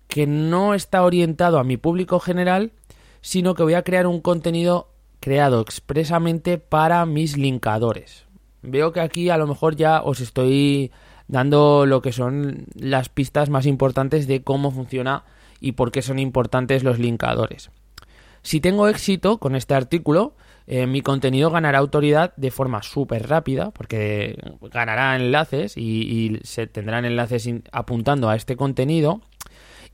que 0.08 0.26
no 0.26 0.74
está 0.74 1.02
orientado 1.02 1.58
a 1.58 1.64
mi 1.64 1.76
público 1.76 2.20
general, 2.20 2.72
sino 3.20 3.54
que 3.54 3.62
voy 3.62 3.74
a 3.74 3.82
crear 3.82 4.06
un 4.06 4.20
contenido 4.20 4.88
creado 5.20 5.60
expresamente 5.60 6.58
para 6.58 7.06
mis 7.06 7.36
linkadores. 7.36 8.26
Veo 8.62 8.92
que 8.92 9.00
aquí 9.00 9.30
a 9.30 9.36
lo 9.36 9.46
mejor 9.46 9.76
ya 9.76 10.02
os 10.02 10.20
estoy 10.20 10.90
dando 11.28 11.86
lo 11.86 12.02
que 12.02 12.12
son 12.12 12.66
las 12.74 13.08
pistas 13.08 13.48
más 13.48 13.66
importantes 13.66 14.26
de 14.26 14.42
cómo 14.42 14.70
funciona 14.70 15.24
y 15.62 15.72
por 15.72 15.92
qué 15.92 16.02
son 16.02 16.18
importantes 16.18 16.82
los 16.82 16.98
linkadores. 16.98 17.70
Si 18.42 18.60
tengo 18.60 18.88
éxito 18.88 19.38
con 19.38 19.54
este 19.54 19.74
artículo, 19.74 20.34
eh, 20.66 20.86
mi 20.86 21.00
contenido 21.00 21.50
ganará 21.50 21.78
autoridad 21.78 22.34
de 22.36 22.50
forma 22.50 22.82
súper 22.82 23.28
rápida, 23.28 23.70
porque 23.70 24.36
ganará 24.72 25.16
enlaces 25.16 25.76
y, 25.76 26.40
se 26.42 26.66
tendrán 26.66 27.04
enlaces 27.04 27.48
apuntando 27.70 28.28
a 28.28 28.36
este 28.36 28.56
contenido. 28.56 29.20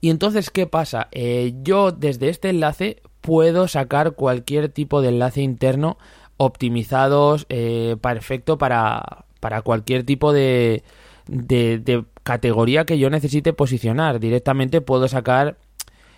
Y 0.00 0.10
entonces, 0.10 0.50
¿qué 0.50 0.66
pasa? 0.66 1.08
Eh, 1.12 1.54
yo 1.62 1.92
desde 1.92 2.30
este 2.30 2.48
enlace 2.48 3.02
puedo 3.20 3.68
sacar 3.68 4.12
cualquier 4.12 4.70
tipo 4.70 5.02
de 5.02 5.08
enlace 5.08 5.42
interno 5.42 5.98
optimizados, 6.38 7.46
eh, 7.48 7.96
perfecto 8.00 8.56
para, 8.58 9.26
para 9.40 9.60
cualquier 9.62 10.04
tipo 10.04 10.32
de, 10.32 10.84
de, 11.28 12.04
categoría 12.22 12.84
que 12.84 12.98
yo 12.98 13.10
necesite 13.10 13.52
posicionar. 13.52 14.18
Directamente 14.20 14.80
puedo 14.80 15.08
sacar 15.08 15.56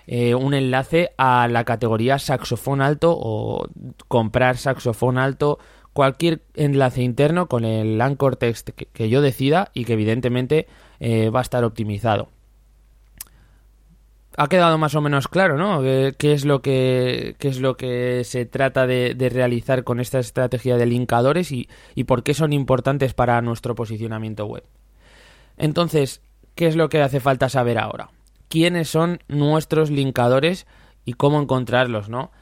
eh, 0.07 0.35
un 0.35 0.55
enlace 0.55 1.11
a 1.19 1.47
la 1.49 1.64
categoría 1.64 2.19
saxofón 2.19 2.81
alto 2.81 3.17
o 3.17 3.67
comprar 4.09 4.57
saxofón 4.57 5.19
alto. 5.19 5.59
Cualquier 5.93 6.43
enlace 6.55 7.02
interno 7.02 7.49
con 7.49 7.64
el 7.64 8.00
anchor 8.00 8.37
text 8.37 8.71
que, 8.71 9.09
yo 9.09 9.21
decida 9.21 9.71
y 9.75 9.85
que 9.85 9.95
evidentemente 9.95 10.69
eh, 11.00 11.31
va 11.31 11.40
a 11.40 11.43
estar 11.43 11.64
optimizado. 11.64 12.29
Ha 14.37 14.49
quedado 14.49 14.79
más 14.79 14.95
o 14.95 15.00
menos 15.00 15.26
claro, 15.26 15.59
¿no? 15.59 15.83
¿Qué, 15.83 16.33
es, 16.33 16.45
lo 16.45 16.62
que, 16.62 17.35
es 17.40 17.61
lo 17.61 17.76
que 17.76 18.23
se 18.25 18.47
trata 18.47 18.87
de, 18.87 19.14
realizar 19.31 19.83
con 19.83 19.99
esta 19.99 20.21
estrategia 20.21 20.76
de 20.76 20.87
linkadores 20.87 21.50
y 21.50 21.67
por 22.07 22.23
qué 22.23 22.33
son 22.33 22.52
importantes 22.52 23.12
para 23.12 23.43
nuestro 23.43 23.75
posicionamiento 23.75 24.47
web? 24.47 24.62
Entonces, 25.61 26.23
¿qué 26.55 26.67
es 26.67 26.75
lo 26.75 26.88
que 26.88 27.02
hace 27.02 27.21
falta 27.21 27.50
saber 27.50 27.79
ahora? 27.79 28.09
¿Quiénes 28.49 28.88
son 28.88 29.21
nuestros 29.29 29.90
linkadores 29.90 30.67
y 31.05 31.12
cómo 31.12 31.40
encontrarlos, 31.40 32.09
no? 32.09 32.33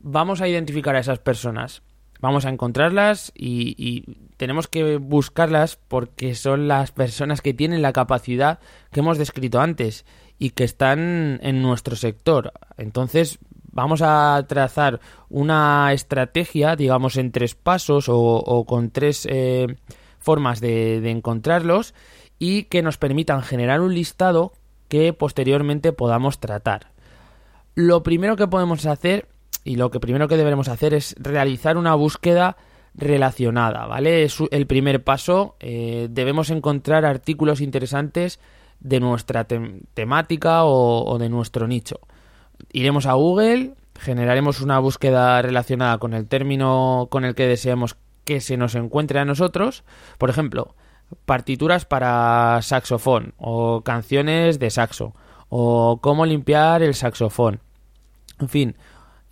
Vamos 0.00 0.40
a 0.40 0.48
identificar 0.48 0.96
a 0.96 0.98
esas 0.98 1.20
personas. 1.20 1.82
Vamos 2.20 2.44
a 2.44 2.48
encontrarlas 2.48 3.32
y, 3.34 4.04
tenemos 4.36 4.66
que 4.66 4.96
buscarlas 4.96 5.76
porque 5.76 6.34
son 6.34 6.66
las 6.66 6.90
personas 6.90 7.40
que 7.40 7.54
tienen 7.54 7.82
la 7.82 7.92
capacidad 7.92 8.58
que 8.90 9.00
hemos 9.00 9.18
descrito 9.18 9.60
antes 9.60 10.04
y 10.38 10.50
que 10.50 10.64
están 10.64 11.38
en 11.42 11.62
nuestro 11.62 11.94
sector. 11.94 12.52
Entonces, 12.76 13.38
vamos 13.70 14.02
a 14.02 14.44
trazar 14.48 15.00
una 15.28 15.92
estrategia, 15.92 16.74
digamos, 16.74 17.16
en 17.16 17.30
tres 17.30 17.54
pasos 17.54 18.06
o, 18.08 18.64
con 18.66 18.90
tres 18.90 19.28
eh, 19.30 19.76
formas 20.18 20.60
de 20.60 21.08
encontrarlos 21.08 21.94
y 22.38 22.64
que 22.64 22.82
nos 22.82 22.98
permitan 22.98 23.42
generar 23.42 23.80
un 23.80 23.94
listado 23.94 24.52
que 24.88 25.12
posteriormente 25.12 25.92
podamos 25.92 26.38
tratar. 26.38 26.92
Lo 27.74 28.02
primero 28.02 28.36
que 28.36 28.46
podemos 28.46 28.86
hacer 28.86 29.28
y 29.64 29.76
lo 29.76 29.90
que 29.90 30.00
primero 30.00 30.28
que 30.28 30.36
deberemos 30.36 30.68
hacer 30.68 30.94
es 30.94 31.14
realizar 31.18 31.76
una 31.76 31.94
búsqueda 31.94 32.56
relacionada, 32.94 33.86
¿vale? 33.86 34.22
Es 34.22 34.38
el 34.50 34.66
primer 34.66 35.02
paso. 35.02 35.56
Eh, 35.58 36.08
debemos 36.10 36.50
encontrar 36.50 37.04
artículos 37.04 37.60
interesantes 37.60 38.38
de 38.80 39.00
nuestra 39.00 39.44
temática 39.44 40.64
o, 40.64 41.18
de 41.18 41.28
nuestro 41.28 41.66
nicho. 41.66 42.00
Iremos 42.72 43.06
a 43.06 43.14
Google, 43.14 43.72
generaremos 43.98 44.60
una 44.60 44.78
búsqueda 44.78 45.40
relacionada 45.42 45.98
con 45.98 46.12
el 46.12 46.28
término 46.28 47.08
con 47.10 47.24
el 47.24 47.34
que 47.34 47.46
deseamos 47.46 47.96
que 48.24 48.40
se 48.40 48.56
nos 48.56 48.74
encuentre 48.74 49.18
a 49.18 49.24
nosotros. 49.24 49.84
Por 50.18 50.30
ejemplo, 50.30 50.74
partituras 51.24 51.84
para 51.84 52.60
saxofón 52.62 53.34
o 53.38 53.82
canciones 53.82 54.58
de 54.58 54.70
saxo 54.70 55.14
o 55.48 55.98
cómo 56.00 56.26
limpiar 56.26 56.82
el 56.82 56.94
saxofón. 56.94 57.60
En 58.40 58.48
fin, 58.48 58.76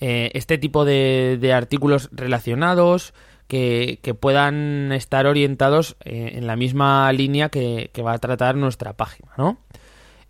eh, 0.01 0.31
este 0.35 0.59
tipo 0.59 0.85
de, 0.85 1.53
artículos 1.55 2.09
relacionados 2.13 3.15
que, 3.47 4.17
puedan 4.19 4.91
estar 4.93 5.27
orientados 5.27 5.97
eh, 6.05 6.33
en 6.35 6.47
la 6.47 6.57
misma 6.57 7.13
línea 7.13 7.51
que, 7.51 7.91
va 8.05 8.15
a 8.15 8.19
tratar 8.19 8.57
nuestra 8.57 8.95
página, 8.95 9.31
¿no? 9.37 9.59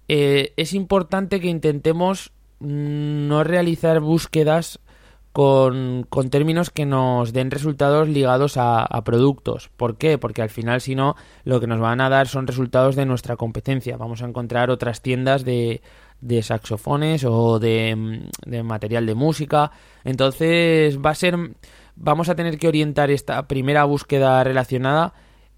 Eh, 0.09 0.53
es 0.57 0.75
importante 0.75 1.41
que 1.41 1.49
intentemos 1.49 2.33
mm, 2.59 3.29
no 3.29 3.45
realizar 3.45 4.01
búsquedas 4.01 4.79
con, 5.33 6.07
términos 6.31 6.71
que 6.71 6.85
nos 6.85 7.33
den 7.33 7.51
resultados 7.51 8.09
ligados 8.09 8.55
a, 8.57 8.87
productos. 9.05 9.71
¿Por 9.77 9.97
qué? 9.97 10.19
Porque 10.19 10.43
al 10.43 10.51
final, 10.51 10.81
si 10.81 10.95
no, 10.95 11.17
lo 11.45 11.59
que 11.59 11.67
nos 11.67 11.81
van 11.81 12.01
a 12.01 12.11
dar 12.11 12.29
son 12.29 12.47
resultados 12.47 12.97
de 12.97 13.07
nuestra 13.07 13.37
competencia. 13.37 13.97
Vamos 13.97 14.23
a 14.23 14.27
encontrar 14.27 14.71
otras 14.71 15.01
tiendas 15.01 15.45
de, 15.45 15.81
de 16.21 16.43
saxofones 16.43 17.25
o 17.25 17.59
de, 17.59 18.29
de, 18.45 18.63
material 18.63 19.07
de 19.07 19.15
música. 19.15 19.73
Entonces, 20.05 20.99
va 20.99 21.11
a 21.11 21.15
ser. 21.15 21.37
Vamos 21.97 22.29
a 22.29 22.35
tener 22.35 22.59
que 22.59 22.69
orientar 22.69 23.11
esta 23.11 23.49
primera 23.49 23.85
búsqueda 23.85 24.45
relacionada 24.45 25.15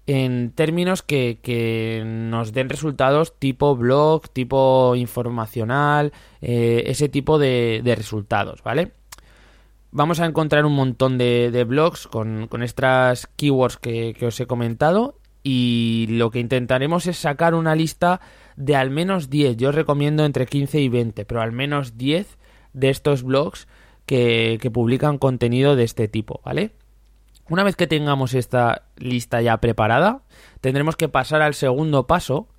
en 0.07 0.51
términos 0.51 1.01
que, 1.01 1.39
que 1.41 2.03
nos 2.05 2.53
den 2.53 2.69
resultados 2.69 3.39
tipo 3.39 3.75
blog, 3.75 4.29
tipo 4.29 4.95
informacional, 4.95 6.13
eh, 6.41 6.83
ese 6.87 7.09
tipo 7.09 7.39
de, 7.39 7.81
de 7.83 7.95
resultados, 7.95 8.61
¿vale? 8.61 8.91
Vamos 9.95 10.19
a 10.19 10.25
encontrar 10.25 10.65
un 10.65 10.73
montón 10.73 11.17
de, 11.17 11.65
blogs 11.65 12.07
con, 12.07 12.49
estas 12.61 13.27
keywords 13.37 13.77
que, 13.77 14.13
os 14.27 14.37
he 14.41 14.45
comentado 14.45 15.17
y 15.41 16.07
lo 16.09 16.31
que 16.31 16.39
intentaremos 16.39 17.07
es 17.07 17.17
sacar 17.17 17.55
una 17.55 17.75
lista 17.75 18.19
de 18.57 18.75
al 18.75 18.89
menos 18.89 19.29
10, 19.29 19.55
yo 19.55 19.69
os 19.69 19.75
recomiendo 19.75 20.25
entre 20.25 20.47
15 20.47 20.81
y 20.81 20.89
20, 20.89 21.23
pero 21.23 21.41
al 21.41 21.53
menos 21.53 21.97
10 21.97 22.37
de 22.73 22.89
estos 22.89 23.23
blogs 23.23 23.69
que, 24.05 24.57
que 24.61 24.69
publican 24.69 25.17
contenido 25.17 25.77
de 25.77 25.85
este 25.85 26.09
tipo, 26.09 26.41
¿vale? 26.43 26.71
Una 27.47 27.63
vez 27.63 27.77
que 27.77 27.87
tengamos 27.87 28.33
esta 28.33 28.87
lista 28.97 29.41
ya 29.41 29.61
preparada, 29.61 30.23
tendremos 30.59 30.97
que 30.97 31.07
pasar 31.07 31.41
al 31.41 31.53
segundo 31.53 32.05
paso, 32.05 32.49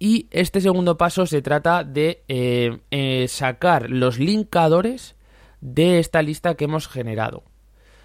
y 0.00 0.26
este 0.32 0.60
segundo 0.60 0.98
paso 0.98 1.26
se 1.26 1.40
trata 1.40 1.84
de 1.84 2.24
eh, 2.26 2.80
eh, 2.90 3.28
sacar 3.28 3.90
los 3.90 4.18
linkadores 4.18 5.14
de 5.62 5.98
esta 5.98 6.20
lista 6.20 6.54
que 6.54 6.64
hemos 6.64 6.88
generado. 6.88 7.44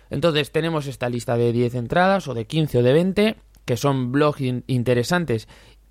Entonces 0.10 0.52
tenemos 0.52 0.88
esta 0.88 1.10
lista 1.10 1.36
de 1.36 1.52
10 1.52 1.76
entradas 1.76 2.30
o 2.30 2.34
de 2.34 2.46
15 2.46 2.78
o 2.78 2.84
de 2.84 2.94
20 2.94 3.36
que 3.66 3.76
son 3.76 4.14
blogs 4.14 4.40
interesantes 4.68 5.50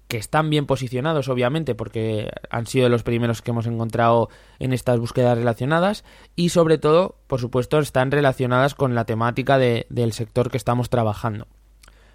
que 0.09 0.17
están 0.17 0.49
bien 0.49 0.67
posicionados 0.67 1.29
obviamente 1.29 1.75
porque 1.75 2.31
han 2.49 2.67
sido 2.67 2.89
los 2.89 3.03
primeros 3.03 3.43
que 3.43 3.51
hemos 3.51 3.67
encontrado 3.67 4.31
en 4.59 4.73
estas 4.73 4.99
búsquedas 4.99 5.37
relacionadas 5.37 6.05
y 6.37 6.51
sobre 6.51 6.79
todo 6.79 7.17
por 7.27 7.41
supuesto 7.41 7.79
están 7.81 8.11
relacionadas 8.11 8.75
con 8.75 8.95
la 8.95 9.05
temática 9.05 9.59
del 9.59 10.13
sector 10.13 10.51
que 10.51 10.57
estamos 10.57 10.89
trabajando. 10.89 11.49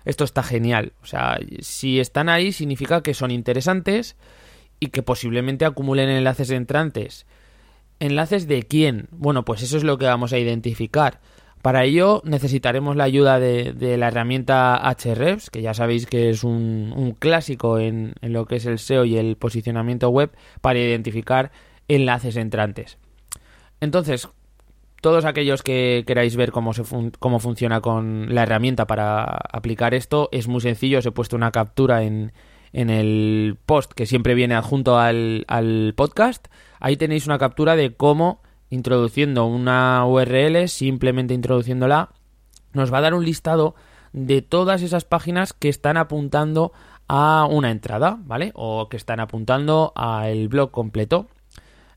esto 0.05 0.23
está 0.23 0.41
genial. 0.41 0.93
O 1.03 1.05
sea, 1.05 1.37
si 1.59 1.99
están 1.99 2.29
ahí 2.29 2.53
significa 2.53 3.03
que 3.03 3.13
son 3.13 3.29
interesantes 3.29 4.15
y 4.79 4.87
que 4.87 5.03
posiblemente 5.03 5.65
acumulen 5.65 6.09
enlaces 6.09 6.49
entrantes. 6.49 7.27
¿Enlaces 8.01 8.47
de 8.47 8.63
quién? 8.63 9.07
Bueno, 9.11 9.45
pues 9.45 9.61
eso 9.61 9.77
es 9.77 9.83
lo 9.83 9.99
que 9.99 10.05
vamos 10.05 10.33
a 10.33 10.39
identificar. 10.39 11.19
Para 11.61 11.83
ello 11.83 12.23
necesitaremos 12.25 12.95
la 12.95 13.03
ayuda 13.03 13.39
de, 13.39 13.95
la 13.95 14.07
herramienta 14.07 14.81
Hrefs, 15.05 15.51
que 15.51 15.61
ya 15.61 15.75
sabéis 15.75 16.07
que 16.07 16.31
es 16.31 16.43
un, 16.43 17.15
clásico 17.19 17.77
en, 17.77 18.15
lo 18.23 18.47
que 18.47 18.55
es 18.55 18.65
el 18.65 18.79
SEO 18.79 19.05
y 19.05 19.17
el 19.17 19.35
posicionamiento 19.35 20.09
web 20.09 20.31
para 20.61 20.79
identificar 20.79 21.51
enlaces 21.87 22.37
entrantes. 22.37 22.97
Entonces, 23.81 24.27
todos 25.01 25.23
aquellos 25.23 25.61
que 25.61 26.03
queráis 26.07 26.35
ver 26.35 26.51
cómo, 26.51 26.71
cómo 27.19 27.37
funciona 27.37 27.81
con 27.81 28.33
la 28.33 28.41
herramienta 28.41 28.87
para 28.87 29.25
aplicar 29.25 29.93
esto, 29.93 30.27
es 30.31 30.47
muy 30.47 30.61
sencillo. 30.61 30.97
Os 30.97 31.05
he 31.05 31.11
puesto 31.11 31.35
una 31.35 31.51
captura 31.51 32.01
en, 32.01 32.33
el 32.73 33.57
post 33.65 33.91
que 33.93 34.05
siempre 34.05 34.33
viene 34.33 34.55
adjunto 34.55 34.97
al, 34.97 35.45
al 35.47 35.93
podcast. 35.95 36.47
Ahí 36.79 36.97
tenéis 36.97 37.25
una 37.25 37.37
captura 37.37 37.75
de 37.75 37.93
cómo 37.95 38.41
introduciendo 38.71 39.45
una 39.45 40.03
URL, 40.05 40.67
simplemente 40.67 41.33
introduciéndola, 41.33 42.09
nos 42.73 42.91
va 42.91 42.99
a 42.99 43.01
dar 43.01 43.13
un 43.13 43.25
listado 43.25 43.75
de 44.13 44.41
todas 44.41 44.81
esas 44.81 45.05
páginas 45.05 45.53
que 45.53 45.69
están 45.69 45.97
apuntando 45.97 46.71
a 47.07 47.45
una 47.49 47.69
entrada, 47.69 48.17
¿vale? 48.23 48.51
O 48.55 48.87
que 48.89 48.97
están 48.97 49.19
apuntando 49.19 49.91
al 49.95 50.47
blog 50.47 50.71
completo. 50.71 51.27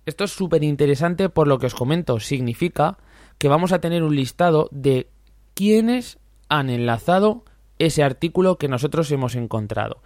Esto 0.05 0.25
es 0.25 0.33
súper 0.33 0.65
interesante 0.65 1.29
por 1.29 1.47
lo 1.47 1.59
que 1.59 1.67
os 1.67 1.75
comento. 1.75 2.19
Significa 2.19 2.99
que 3.39 3.49
vamos 3.49 3.73
a 3.73 3.81
tener 3.81 4.03
un 4.03 4.17
listado 4.17 4.69
de 4.73 5.09
quiénes 5.55 6.19
han 6.49 6.71
enlazado 6.71 7.45
ese 7.79 8.03
artículo 8.03 8.59
que 8.59 8.69
nosotros 8.69 9.11
hemos 9.13 9.37
encontrado. 9.37 10.03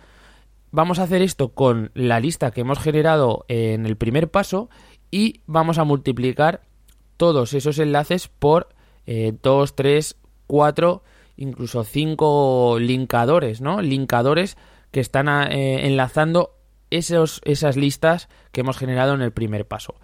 Vamos 0.70 0.98
a 0.98 1.04
hacer 1.04 1.22
esto 1.22 1.50
con 1.54 1.90
la 1.94 2.20
lista 2.20 2.50
que 2.50 2.60
hemos 2.60 2.78
generado 2.78 3.44
en 3.48 3.86
el 3.86 3.96
primer 3.96 4.30
paso 4.30 4.68
y 5.10 5.40
vamos 5.46 5.78
a 5.78 5.84
multiplicar 5.84 6.62
todos 7.16 7.54
esos 7.54 7.78
enlaces 7.78 8.28
por 8.28 8.68
2, 9.06 9.74
3, 9.74 10.16
4, 10.46 11.02
incluso 11.36 11.84
5 11.84 12.78
linkadores, 12.80 13.60
¿no? 13.60 13.80
Linkadores 13.80 14.58
que 14.90 15.00
están 15.00 15.28
eh, 15.28 15.86
enlazando 15.86 16.54
esos, 16.90 17.40
esas 17.44 17.76
listas 17.76 18.28
que 18.52 18.60
hemos 18.60 18.76
generado 18.76 19.14
en 19.14 19.22
el 19.22 19.32
primer 19.32 19.66
paso. 19.66 19.94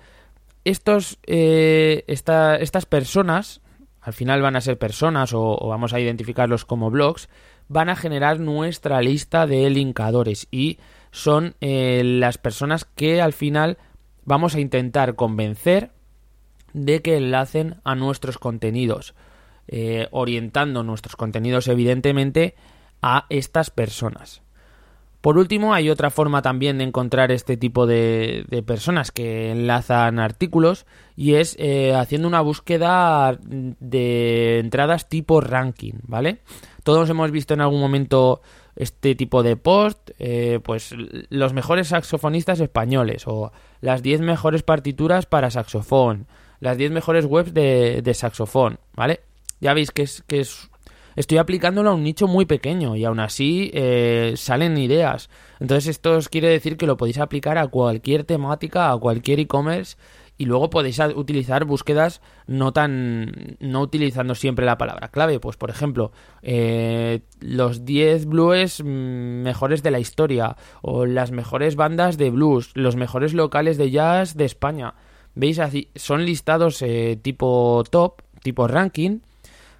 Estos, 0.65 1.19
eh, 1.27 2.05
estas 2.07 2.87
personas, 2.87 3.61
al 4.01 4.13
final 4.13 4.41
van 4.43 4.57
a 4.57 4.61
ser 4.61 4.79
personas 4.79 5.33
o, 5.35 5.57
vamos 5.69 5.93
a 5.93 6.01
identificarlos 6.01 6.65
como 6.65 6.91
blogs, 6.91 7.29
van 7.69 7.89
a 7.89 7.97
generar 7.97 8.41
nuestra 8.41 9.01
lista 9.01 9.47
de 9.47 9.69
linkadores 9.71 10.49
y 10.51 10.79
son 11.11 11.55
eh, 11.61 12.03
las 12.05 12.39
personas 12.39 12.85
que 12.85 13.23
al 13.23 13.33
final 13.33 13.79
vamos 14.25 14.55
a 14.55 14.61
intentar 14.61 15.15
convencer 15.15 15.91
de 16.73 17.03
que 17.03 17.17
enlacen 17.17 17.77
a 17.85 17.95
nuestros 17.95 18.39
contenidos, 18.39 19.15
eh, 19.69 20.09
orientando 20.11 20.83
nuestros 20.83 21.17
contenidos 21.17 21.69
evidentemente 21.69 22.55
a 23.01 23.27
estas 23.29 23.71
personas. 23.71 24.43
Por 25.25 25.39
último, 25.39 25.73
hay 25.73 25.89
otra 25.89 26.11
forma 26.11 26.43
también 26.43 26.77
de 26.77 26.85
encontrar 26.85 27.33
este 27.33 27.57
tipo 27.57 27.87
de, 27.87 28.45
personas 28.67 29.11
que 29.11 29.53
enlazan 29.53 30.19
artículos 30.19 30.85
y 31.17 31.37
es 31.37 31.57
eh, 31.59 31.95
haciendo 31.95 32.29
una 32.29 32.43
búsqueda 32.43 33.39
de 33.41 34.59
entradas 34.59 35.09
tipo 35.09 35.41
ranking, 35.41 35.95
¿vale? 36.03 36.41
Todos 36.85 37.11
hemos 37.11 37.31
visto 37.31 37.55
en 37.55 37.63
algún 37.63 37.81
momento 37.81 38.43
este 38.77 39.15
tipo 39.15 39.43
de 39.43 39.57
post, 39.57 40.11
eh, 40.19 40.61
pues 40.63 40.95
los 41.31 41.53
mejores 41.53 41.89
saxofonistas 41.89 42.61
españoles 42.61 43.25
o 43.27 43.53
las 43.81 44.03
10 44.03 44.21
mejores 44.21 44.63
partituras 44.63 45.27
para 45.27 45.51
saxofón, 45.51 46.27
las 46.61 46.77
10 46.77 46.93
mejores 46.93 47.25
webs 47.25 47.55
de, 47.55 48.03
de 48.03 48.15
saxofón, 48.15 48.79
¿vale? 48.95 49.21
Ya 49.61 49.75
veis 49.75 49.91
que 49.91 50.03
es, 50.03 50.23
que 50.27 50.41
es 50.41 50.71
estoy 51.17 51.39
aplicándolo 51.39 51.91
a 51.91 51.95
un 51.95 52.03
nicho 52.03 52.27
muy 52.27 52.45
pequeño 52.45 52.97
y 52.97 53.05
aún 53.05 53.21
así 53.21 53.71
eh, 53.73 54.35
salen 54.37 54.77
ideas. 54.77 55.31
Entonces 55.61 55.89
esto 55.89 56.17
os 56.17 56.29
quiere 56.29 56.49
decir 56.49 56.77
que 56.77 56.87
lo 56.87 56.97
podéis 56.97 57.19
aplicar 57.19 57.59
a 57.59 57.67
cualquier 57.69 58.25
temática, 58.25 58.91
a 58.91 58.99
cualquier 58.99 59.41
e-commerce 59.41 59.97
y 60.37 60.47
luego 60.47 60.71
podéis 60.71 60.99
utilizar 61.15 61.65
búsquedas 61.65 62.21
no 62.47 62.73
tan 62.73 63.57
no 63.61 63.81
utilizando 63.81 64.35
siempre 64.35 64.67
la 64.67 64.79
palabra 64.79 65.09
clave. 65.09 65.41
Pues 65.41 65.57
por 65.57 65.71
ejemplo 65.71 66.13
eh, 66.43 67.21
los 67.41 67.85
10 67.85 68.27
blues 68.27 68.83
mejores 68.83 69.83
de 69.83 69.91
la 69.91 70.01
historia 70.01 70.57
o 70.83 71.07
las 71.07 71.31
mejores 71.31 71.77
bandas 71.77 72.19
de 72.19 72.31
blues 72.31 72.73
los 72.75 72.97
mejores 72.97 73.35
locales 73.35 73.79
de 73.79 73.91
jazz 73.91 74.37
de 74.37 74.45
España. 74.45 74.95
Veis 75.35 75.59
así 75.59 75.89
son 75.95 76.25
listados 76.25 76.83
eh, 76.83 77.19
tipo 77.21 77.85
top 77.91 78.23
tipo 78.43 78.67
ranking 78.67 79.21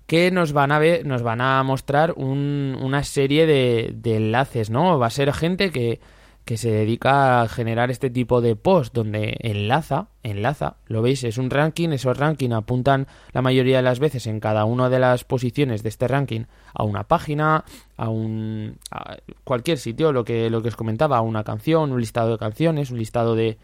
que 0.07 0.31
nos 0.31 0.53
van 0.53 0.73
a 0.73 0.79
ver, 0.79 1.07
nos 1.07 1.23
van 1.23 1.41
a 1.41 1.63
mostrar 1.63 2.13
una 2.13 3.05
serie 3.05 3.47
de, 3.47 4.17
enlaces, 4.17 4.71
¿no? 4.71 4.99
Va 4.99 5.07
a 5.07 5.11
ser 5.11 5.33
gente 5.33 5.71
que, 5.71 6.01
que 6.45 6.57
se 6.59 6.71
dedica 6.71 7.41
a 7.41 7.49
generar 7.49 7.91
este 7.91 8.11
tipo 8.11 8.41
de 8.41 8.55
post 8.55 8.95
donde 8.95 9.37
enlaza, 9.41 10.09
enlaza, 10.23 10.77
lo 10.87 11.01
veis, 11.01 11.25
es 11.25 11.39
un 11.39 11.51
ranking, 11.51 11.91
esos 11.91 12.17
rankings 12.17 12.55
apuntan 12.55 13.07
la 13.33 13.41
mayoría 13.41 13.79
de 13.79 13.83
las 13.83 13.99
veces 13.99 14.27
en 14.27 14.41
cada 14.41 14.65
una 14.65 14.91
de 14.91 14.99
las 14.99 15.25
posiciones 15.25 15.83
de 15.83 15.89
este 15.89 16.07
ranking 16.07 16.43
a 16.75 16.85
una 16.85 17.05
página, 17.05 17.65
a 17.97 18.09
un 18.11 18.79
a 18.91 19.17
cualquier 19.45 19.79
sitio, 19.79 20.13
lo 20.13 20.25
que 20.25 20.51
lo 20.51 20.61
que 20.63 20.69
os 20.69 20.77
comentaba, 20.77 21.17
a 21.17 21.23
una 21.23 21.45
canción, 21.45 21.93
un 21.93 22.01
listado 22.01 22.33
de 22.33 22.39
canciones, 22.39 22.91
un 22.91 22.99
listado 22.99 23.35
de 23.35 23.57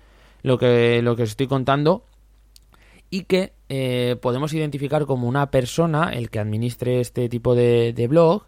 lo 0.42 0.58
que 0.58 1.02
lo 1.02 1.16
que 1.16 1.24
os 1.24 1.30
estoy 1.30 1.48
contando 1.48 2.04
y 3.10 3.24
que 3.24 3.52
eh, 3.68 4.16
podemos 4.22 4.54
identificar 4.54 5.04
como 5.04 5.28
una 5.28 5.50
persona, 5.50 6.12
el 6.12 6.30
que 6.30 6.38
administre 6.38 7.00
este 7.00 7.28
tipo 7.28 7.54
de, 7.54 8.06
blog, 8.08 8.44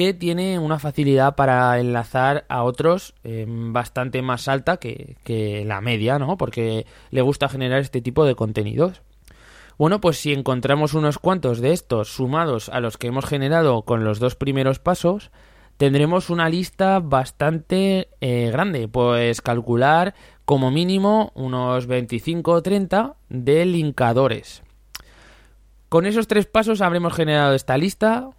que 0.00 0.14
tiene 0.14 0.58
una 0.58 0.78
facilidad 0.78 1.34
para 1.34 1.78
enlazar 1.78 2.46
a 2.48 2.62
otros 2.62 3.12
eh, 3.22 3.44
bastante 3.46 4.22
más 4.22 4.48
alta 4.48 4.78
que, 4.78 5.62
la 5.66 5.82
media, 5.82 6.18
¿no? 6.18 6.38
Porque 6.38 6.86
le 7.10 7.20
gusta 7.20 7.50
generar 7.50 7.80
este 7.80 8.00
tipo 8.00 8.24
de 8.24 8.34
contenidos. 8.34 9.02
Bueno, 9.76 10.00
pues 10.00 10.16
si 10.16 10.32
encontramos 10.32 10.94
unos 10.94 11.18
cuantos 11.18 11.60
de 11.60 11.74
estos 11.74 12.08
sumados 12.08 12.70
a 12.70 12.80
los 12.80 12.96
que 12.96 13.08
hemos 13.08 13.26
generado 13.26 13.82
con 13.82 14.02
los 14.02 14.20
dos 14.20 14.36
primeros 14.36 14.78
pasos, 14.78 15.30
tendremos 15.76 16.30
una 16.30 16.48
lista 16.48 16.98
bastante 17.00 18.08
eh, 18.22 18.48
grande, 18.50 18.88
pues 18.88 19.42
calcular 19.42 20.14
como 20.46 20.70
mínimo 20.70 21.30
unos 21.34 21.86
25 21.86 22.52
o 22.52 22.62
30 22.62 23.16
de 23.28 23.66
linkadores. 23.66 24.62
Con 25.90 26.06
esos 26.06 26.26
tres 26.26 26.46
pasos 26.46 26.80
habremos 26.80 27.12
generado 27.12 27.54
esta 27.54 27.76
lista, 27.76 28.30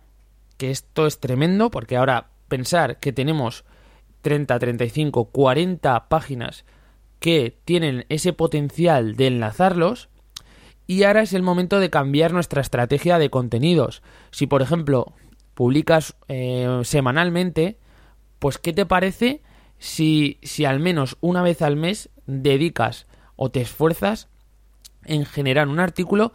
que 0.62 0.69
esto 0.69 1.08
es 1.08 1.19
tremendo, 1.19 1.71
porque 1.71 1.97
ahora 1.97 2.30
pensar 2.47 3.00
que 3.00 3.12
tenemos 3.12 3.65
30, 4.21 4.60
35, 4.60 5.32
40 5.32 6.08
páginas 6.08 6.65
que 7.19 7.58
tienen 7.65 8.06
ese 8.10 8.32
potencial 8.32 9.15
de 9.15 9.26
enlazarlos, 9.26 10.10
y 10.86 11.02
ahora 11.02 11.24
es 11.24 11.34
el 11.34 11.41
momento 11.41 11.80
de 11.80 11.89
cambiar 11.89 12.32
nuestra 12.32 12.62
estrategia 12.62 13.17
de 13.17 13.32
contenidos. 13.32 14.04
Si 14.30 14.45
por 14.45 14.62
ejemplo 14.62 15.15
publicas 15.56 16.15
eh, 16.28 16.82
semanalmente, 16.84 17.80
pues 18.38 18.60
¿qué 18.60 18.71
te 18.71 18.86
parece 18.86 19.41
si, 19.80 20.38
si 20.43 20.65
al 20.65 20.80
menos 20.80 21.17
una 21.21 21.41
vez 21.41 21.63
al 21.63 21.76
mes 21.76 22.12
dedicas 22.28 23.08
o 23.36 23.50
te 23.50 23.62
esfuerzas 23.62 24.30
en 25.06 25.26
generar 25.26 25.69
un 25.69 25.80
artículo 25.80 26.34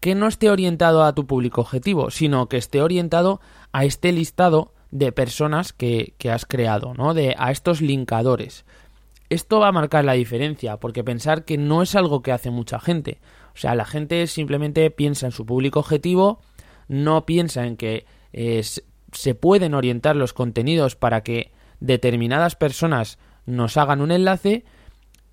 que 0.00 0.14
no 0.14 0.26
esté 0.26 0.50
orientado 0.50 1.04
a 1.04 1.14
tu 1.14 1.26
público 1.26 1.60
objetivo, 1.60 2.10
sino 2.10 2.48
que 2.48 2.56
esté 2.56 2.82
orientado 2.82 3.40
a 3.72 3.84
este 3.84 4.12
listado 4.12 4.72
de 4.90 5.12
personas 5.12 5.72
que, 5.72 6.14
que 6.18 6.30
has 6.30 6.46
creado, 6.46 6.94
¿no? 6.94 7.14
De, 7.14 7.34
a 7.38 7.50
estos 7.50 7.80
linkadores. 7.80 8.64
Esto 9.28 9.60
va 9.60 9.68
a 9.68 9.72
marcar 9.72 10.04
la 10.04 10.14
diferencia, 10.14 10.78
porque 10.78 11.04
pensar 11.04 11.44
que 11.44 11.56
no 11.56 11.82
es 11.82 11.94
algo 11.94 12.22
que 12.22 12.32
hace 12.32 12.50
mucha 12.50 12.80
gente. 12.80 13.20
O 13.54 13.58
sea, 13.58 13.74
la 13.74 13.84
gente 13.84 14.26
simplemente 14.26 14.90
piensa 14.90 15.26
en 15.26 15.32
su 15.32 15.46
público 15.46 15.78
objetivo, 15.78 16.40
no 16.88 17.26
piensa 17.26 17.66
en 17.66 17.76
que 17.76 18.06
se 19.12 19.34
pueden 19.34 19.74
orientar 19.74 20.16
los 20.16 20.32
contenidos 20.32 20.96
para 20.96 21.22
que 21.22 21.52
determinadas 21.78 22.56
personas 22.56 23.18
nos 23.46 23.76
hagan 23.76 24.00
un 24.00 24.10
enlace 24.10 24.64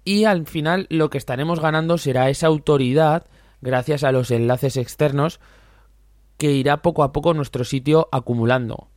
y 0.03 0.25
al 0.25 0.47
final 0.47 0.87
lo 0.89 1.09
que 1.09 1.17
estaremos 1.17 1.59
ganando 1.59 1.97
será 1.97 2.29
esa 2.29 2.47
autoridad 2.47 3.25
gracias 3.61 4.03
a 4.03 4.11
los 4.11 4.31
enlaces 4.31 4.77
externos 4.77 5.39
que 6.37 6.51
irá 6.51 6.81
poco 6.81 7.03
a 7.03 7.11
poco 7.11 7.33
nuestro 7.33 7.63
sitio 7.63 8.07
acumulando. 8.11 8.89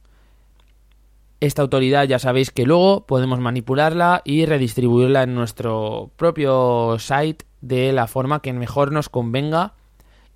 Esta 1.40 1.62
autoridad 1.62 2.04
ya 2.04 2.18
sabéis 2.18 2.50
que 2.50 2.66
luego 2.66 3.06
podemos 3.06 3.40
manipularla 3.40 4.20
y 4.24 4.44
redistribuirla 4.44 5.22
en 5.22 5.34
nuestro 5.34 6.10
propio 6.16 6.98
site 6.98 7.46
de 7.62 7.92
la 7.92 8.06
forma 8.06 8.42
que 8.42 8.52
mejor 8.52 8.92
nos 8.92 9.08
convenga 9.08 9.74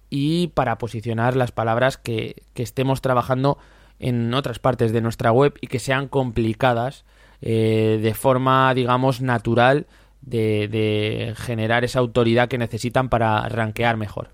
y 0.09 0.49
para 0.49 0.79
posicionar 0.79 1.37
las 1.37 1.53
palabras 1.53 1.99
que, 1.99 2.43
estemos 2.55 3.03
trabajando 3.03 3.59
en 3.99 4.33
otras 4.33 4.59
partes 4.59 4.93
de 4.93 5.03
nuestra 5.03 5.31
web 5.31 5.55
y 5.61 5.67
que 5.67 5.79
sean 5.79 6.09
complicadas 6.09 7.05
eh, 7.43 7.99
de 8.03 8.15
forma, 8.15 8.73
digamos, 8.73 9.21
natural 9.21 9.87
de, 10.27 11.35
generar 11.37 11.85
esa 11.85 11.99
autoridad 11.99 12.49
que 12.49 12.59
necesitan 12.59 13.09
para 13.09 13.49
rankear 13.49 13.97
mejor. 13.97 14.31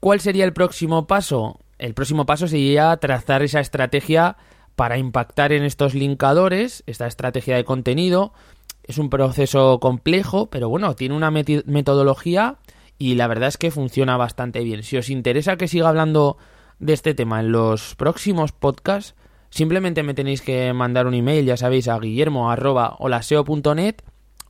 ¿Cuál 0.00 0.20
sería 0.20 0.44
el 0.44 0.52
próximo 0.52 1.06
paso? 1.06 1.60
El 1.78 1.94
próximo 1.94 2.26
paso 2.26 2.48
sería 2.48 2.96
trazar 2.98 3.42
esa 3.42 3.60
estrategia 3.60 4.36
para 4.76 4.98
impactar 4.98 5.52
en 5.52 5.64
estos 5.64 5.94
linkadores, 5.94 6.84
esta 6.86 7.06
estrategia 7.06 7.56
de 7.56 7.64
contenido. 7.64 8.32
Es 8.84 8.98
un 8.98 9.10
proceso 9.10 9.80
complejo, 9.80 10.46
pero 10.46 10.68
bueno, 10.68 10.94
tiene 10.94 11.16
una 11.16 11.30
metodología 11.30 12.56
y 12.98 13.14
la 13.16 13.26
verdad 13.26 13.48
es 13.48 13.58
que 13.58 13.70
funciona 13.70 14.16
bastante 14.16 14.62
bien. 14.62 14.82
Si 14.82 14.96
os 14.96 15.10
interesa 15.10 15.56
que 15.56 15.68
siga 15.68 15.88
hablando 15.88 16.38
de 16.78 16.92
este 16.92 17.14
tema 17.14 17.40
en 17.40 17.52
los 17.52 17.94
próximos 17.96 18.52
podcasts, 18.52 19.14
simplemente 19.50 20.02
me 20.02 20.14
tenéis 20.14 20.42
que 20.42 20.72
mandar 20.72 21.06
un 21.06 21.14
email, 21.14 21.44
ya 21.44 21.56
sabéis, 21.56 21.88
a 21.88 21.98
guillermo.holaseo.net 21.98 23.96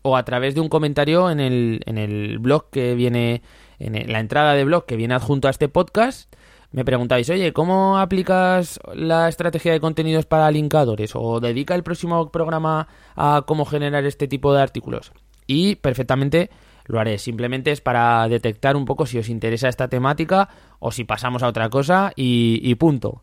o 0.02 0.16
a 0.16 0.24
través 0.24 0.54
de 0.54 0.60
un 0.60 0.68
comentario 0.68 1.30
en 1.30 1.40
el, 1.40 1.80
en 1.86 1.98
el 1.98 2.38
blog 2.38 2.70
que 2.70 2.94
viene, 2.94 3.42
en 3.78 4.12
la 4.12 4.20
entrada 4.20 4.54
de 4.54 4.64
blog 4.64 4.86
que 4.86 4.96
viene 4.96 5.14
adjunto 5.14 5.48
a 5.48 5.50
este 5.50 5.68
podcast. 5.68 6.32
Me 6.72 6.84
preguntáis, 6.84 7.30
oye, 7.30 7.52
¿cómo 7.52 7.98
aplicas 7.98 8.80
la 8.94 9.28
estrategia 9.28 9.72
de 9.72 9.80
contenidos 9.80 10.26
para 10.26 10.50
linkadores? 10.50 11.12
¿O 11.14 11.40
dedica 11.40 11.74
el 11.74 11.82
próximo 11.82 12.30
programa 12.30 12.88
a 13.14 13.44
cómo 13.46 13.64
generar 13.64 14.04
este 14.04 14.28
tipo 14.28 14.52
de 14.52 14.62
artículos? 14.62 15.12
Y 15.46 15.76
perfectamente 15.76 16.50
lo 16.86 17.00
haré. 17.00 17.18
Simplemente 17.18 17.72
es 17.72 17.80
para 17.80 18.28
detectar 18.28 18.76
un 18.76 18.84
poco 18.84 19.06
si 19.06 19.18
os 19.18 19.28
interesa 19.28 19.68
esta 19.68 19.88
temática 19.88 20.48
o 20.78 20.92
si 20.92 21.04
pasamos 21.04 21.42
a 21.42 21.48
otra 21.48 21.68
cosa 21.70 22.12
y, 22.16 22.74
punto. 22.76 23.22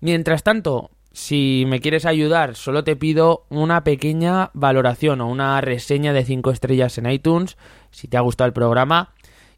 Mientras 0.00 0.42
tanto, 0.42 0.90
si 1.12 1.64
me 1.66 1.80
quieres 1.80 2.06
ayudar, 2.06 2.54
solo 2.54 2.84
te 2.84 2.96
pido 2.96 3.44
una 3.50 3.84
pequeña 3.84 4.50
valoración 4.54 5.20
o 5.20 5.28
una 5.28 5.60
reseña 5.60 6.12
de 6.12 6.24
5 6.24 6.50
estrellas 6.50 6.96
en 6.98 7.10
iTunes, 7.10 7.56
si 7.90 8.08
te 8.08 8.16
ha 8.16 8.20
gustado 8.20 8.46
el 8.46 8.54
programa, 8.54 9.12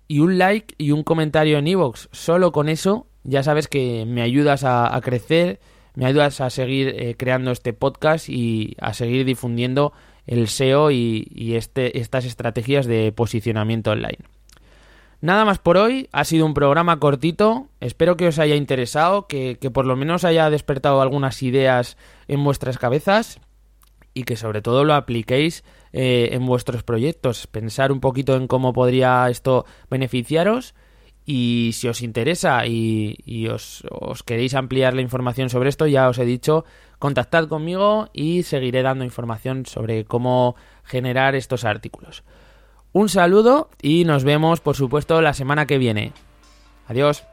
y 0.08 0.18
un 0.18 0.38
like 0.38 0.74
y 0.78 0.90
un 0.90 1.04
comentario 1.04 1.58
en 1.58 1.68
iVoox. 1.68 2.08
Solo 2.12 2.52
con 2.52 2.68
eso 2.68 3.06
ya 3.22 3.42
sabes 3.42 3.68
que 3.68 4.04
me 4.06 4.22
ayudas 4.22 4.64
a, 4.64 5.00
crecer, 5.02 5.60
me 5.94 6.06
ayudas 6.06 6.40
a 6.40 6.50
seguir 6.50 6.88
eh, 6.88 7.14
creando 7.16 7.50
este 7.52 7.72
podcast 7.72 8.28
y 8.28 8.76
a 8.80 8.92
seguir 8.92 9.24
difundiendo 9.24 9.92
el 10.26 10.48
SEO 10.48 10.90
y, 10.90 11.54
este, 11.54 11.98
estas 11.98 12.24
estrategias 12.24 12.86
de 12.86 13.12
posicionamiento 13.12 13.92
online. 13.92 14.18
Nada 15.24 15.46
más 15.46 15.58
por 15.58 15.78
hoy, 15.78 16.10
ha 16.12 16.24
sido 16.24 16.44
un 16.44 16.52
programa 16.52 17.00
cortito, 17.00 17.68
espero 17.80 18.18
que 18.18 18.26
os 18.26 18.38
haya 18.38 18.56
interesado, 18.56 19.26
que, 19.26 19.56
por 19.72 19.86
lo 19.86 19.96
menos 19.96 20.22
haya 20.22 20.50
despertado 20.50 21.00
algunas 21.00 21.42
ideas 21.42 21.96
en 22.28 22.44
vuestras 22.44 22.76
cabezas 22.76 23.40
y 24.12 24.24
que 24.24 24.36
sobre 24.36 24.60
todo 24.60 24.84
lo 24.84 24.92
apliquéis 24.92 25.64
eh, 25.94 26.28
en 26.32 26.44
vuestros 26.44 26.82
proyectos, 26.82 27.46
pensar 27.46 27.90
un 27.90 28.00
poquito 28.00 28.36
en 28.36 28.46
cómo 28.46 28.74
podría 28.74 29.26
esto 29.30 29.64
beneficiaros. 29.88 30.74
Y 31.24 31.70
si 31.72 31.88
os 31.88 32.02
interesa 32.02 32.66
y, 32.66 33.48
os, 33.50 33.82
os, 33.90 34.22
queréis 34.24 34.52
ampliar 34.54 34.92
la 34.92 35.00
información 35.00 35.48
sobre 35.48 35.70
esto, 35.70 35.86
ya 35.86 36.06
os 36.10 36.18
he 36.18 36.26
dicho, 36.26 36.66
contactad 36.98 37.48
conmigo 37.48 38.10
y 38.12 38.42
seguiré 38.42 38.82
dando 38.82 39.04
información 39.04 39.64
sobre 39.64 40.04
cómo 40.04 40.54
generar 40.84 41.34
estos 41.34 41.64
artículos. 41.64 42.24
Un 42.94 43.08
saludo 43.08 43.68
y 43.82 44.04
nos 44.04 44.22
vemos, 44.22 44.60
por 44.60 44.76
supuesto, 44.76 45.20
la 45.20 45.34
semana 45.34 45.66
que 45.66 45.78
viene. 45.78 46.12
Adiós. 46.86 47.24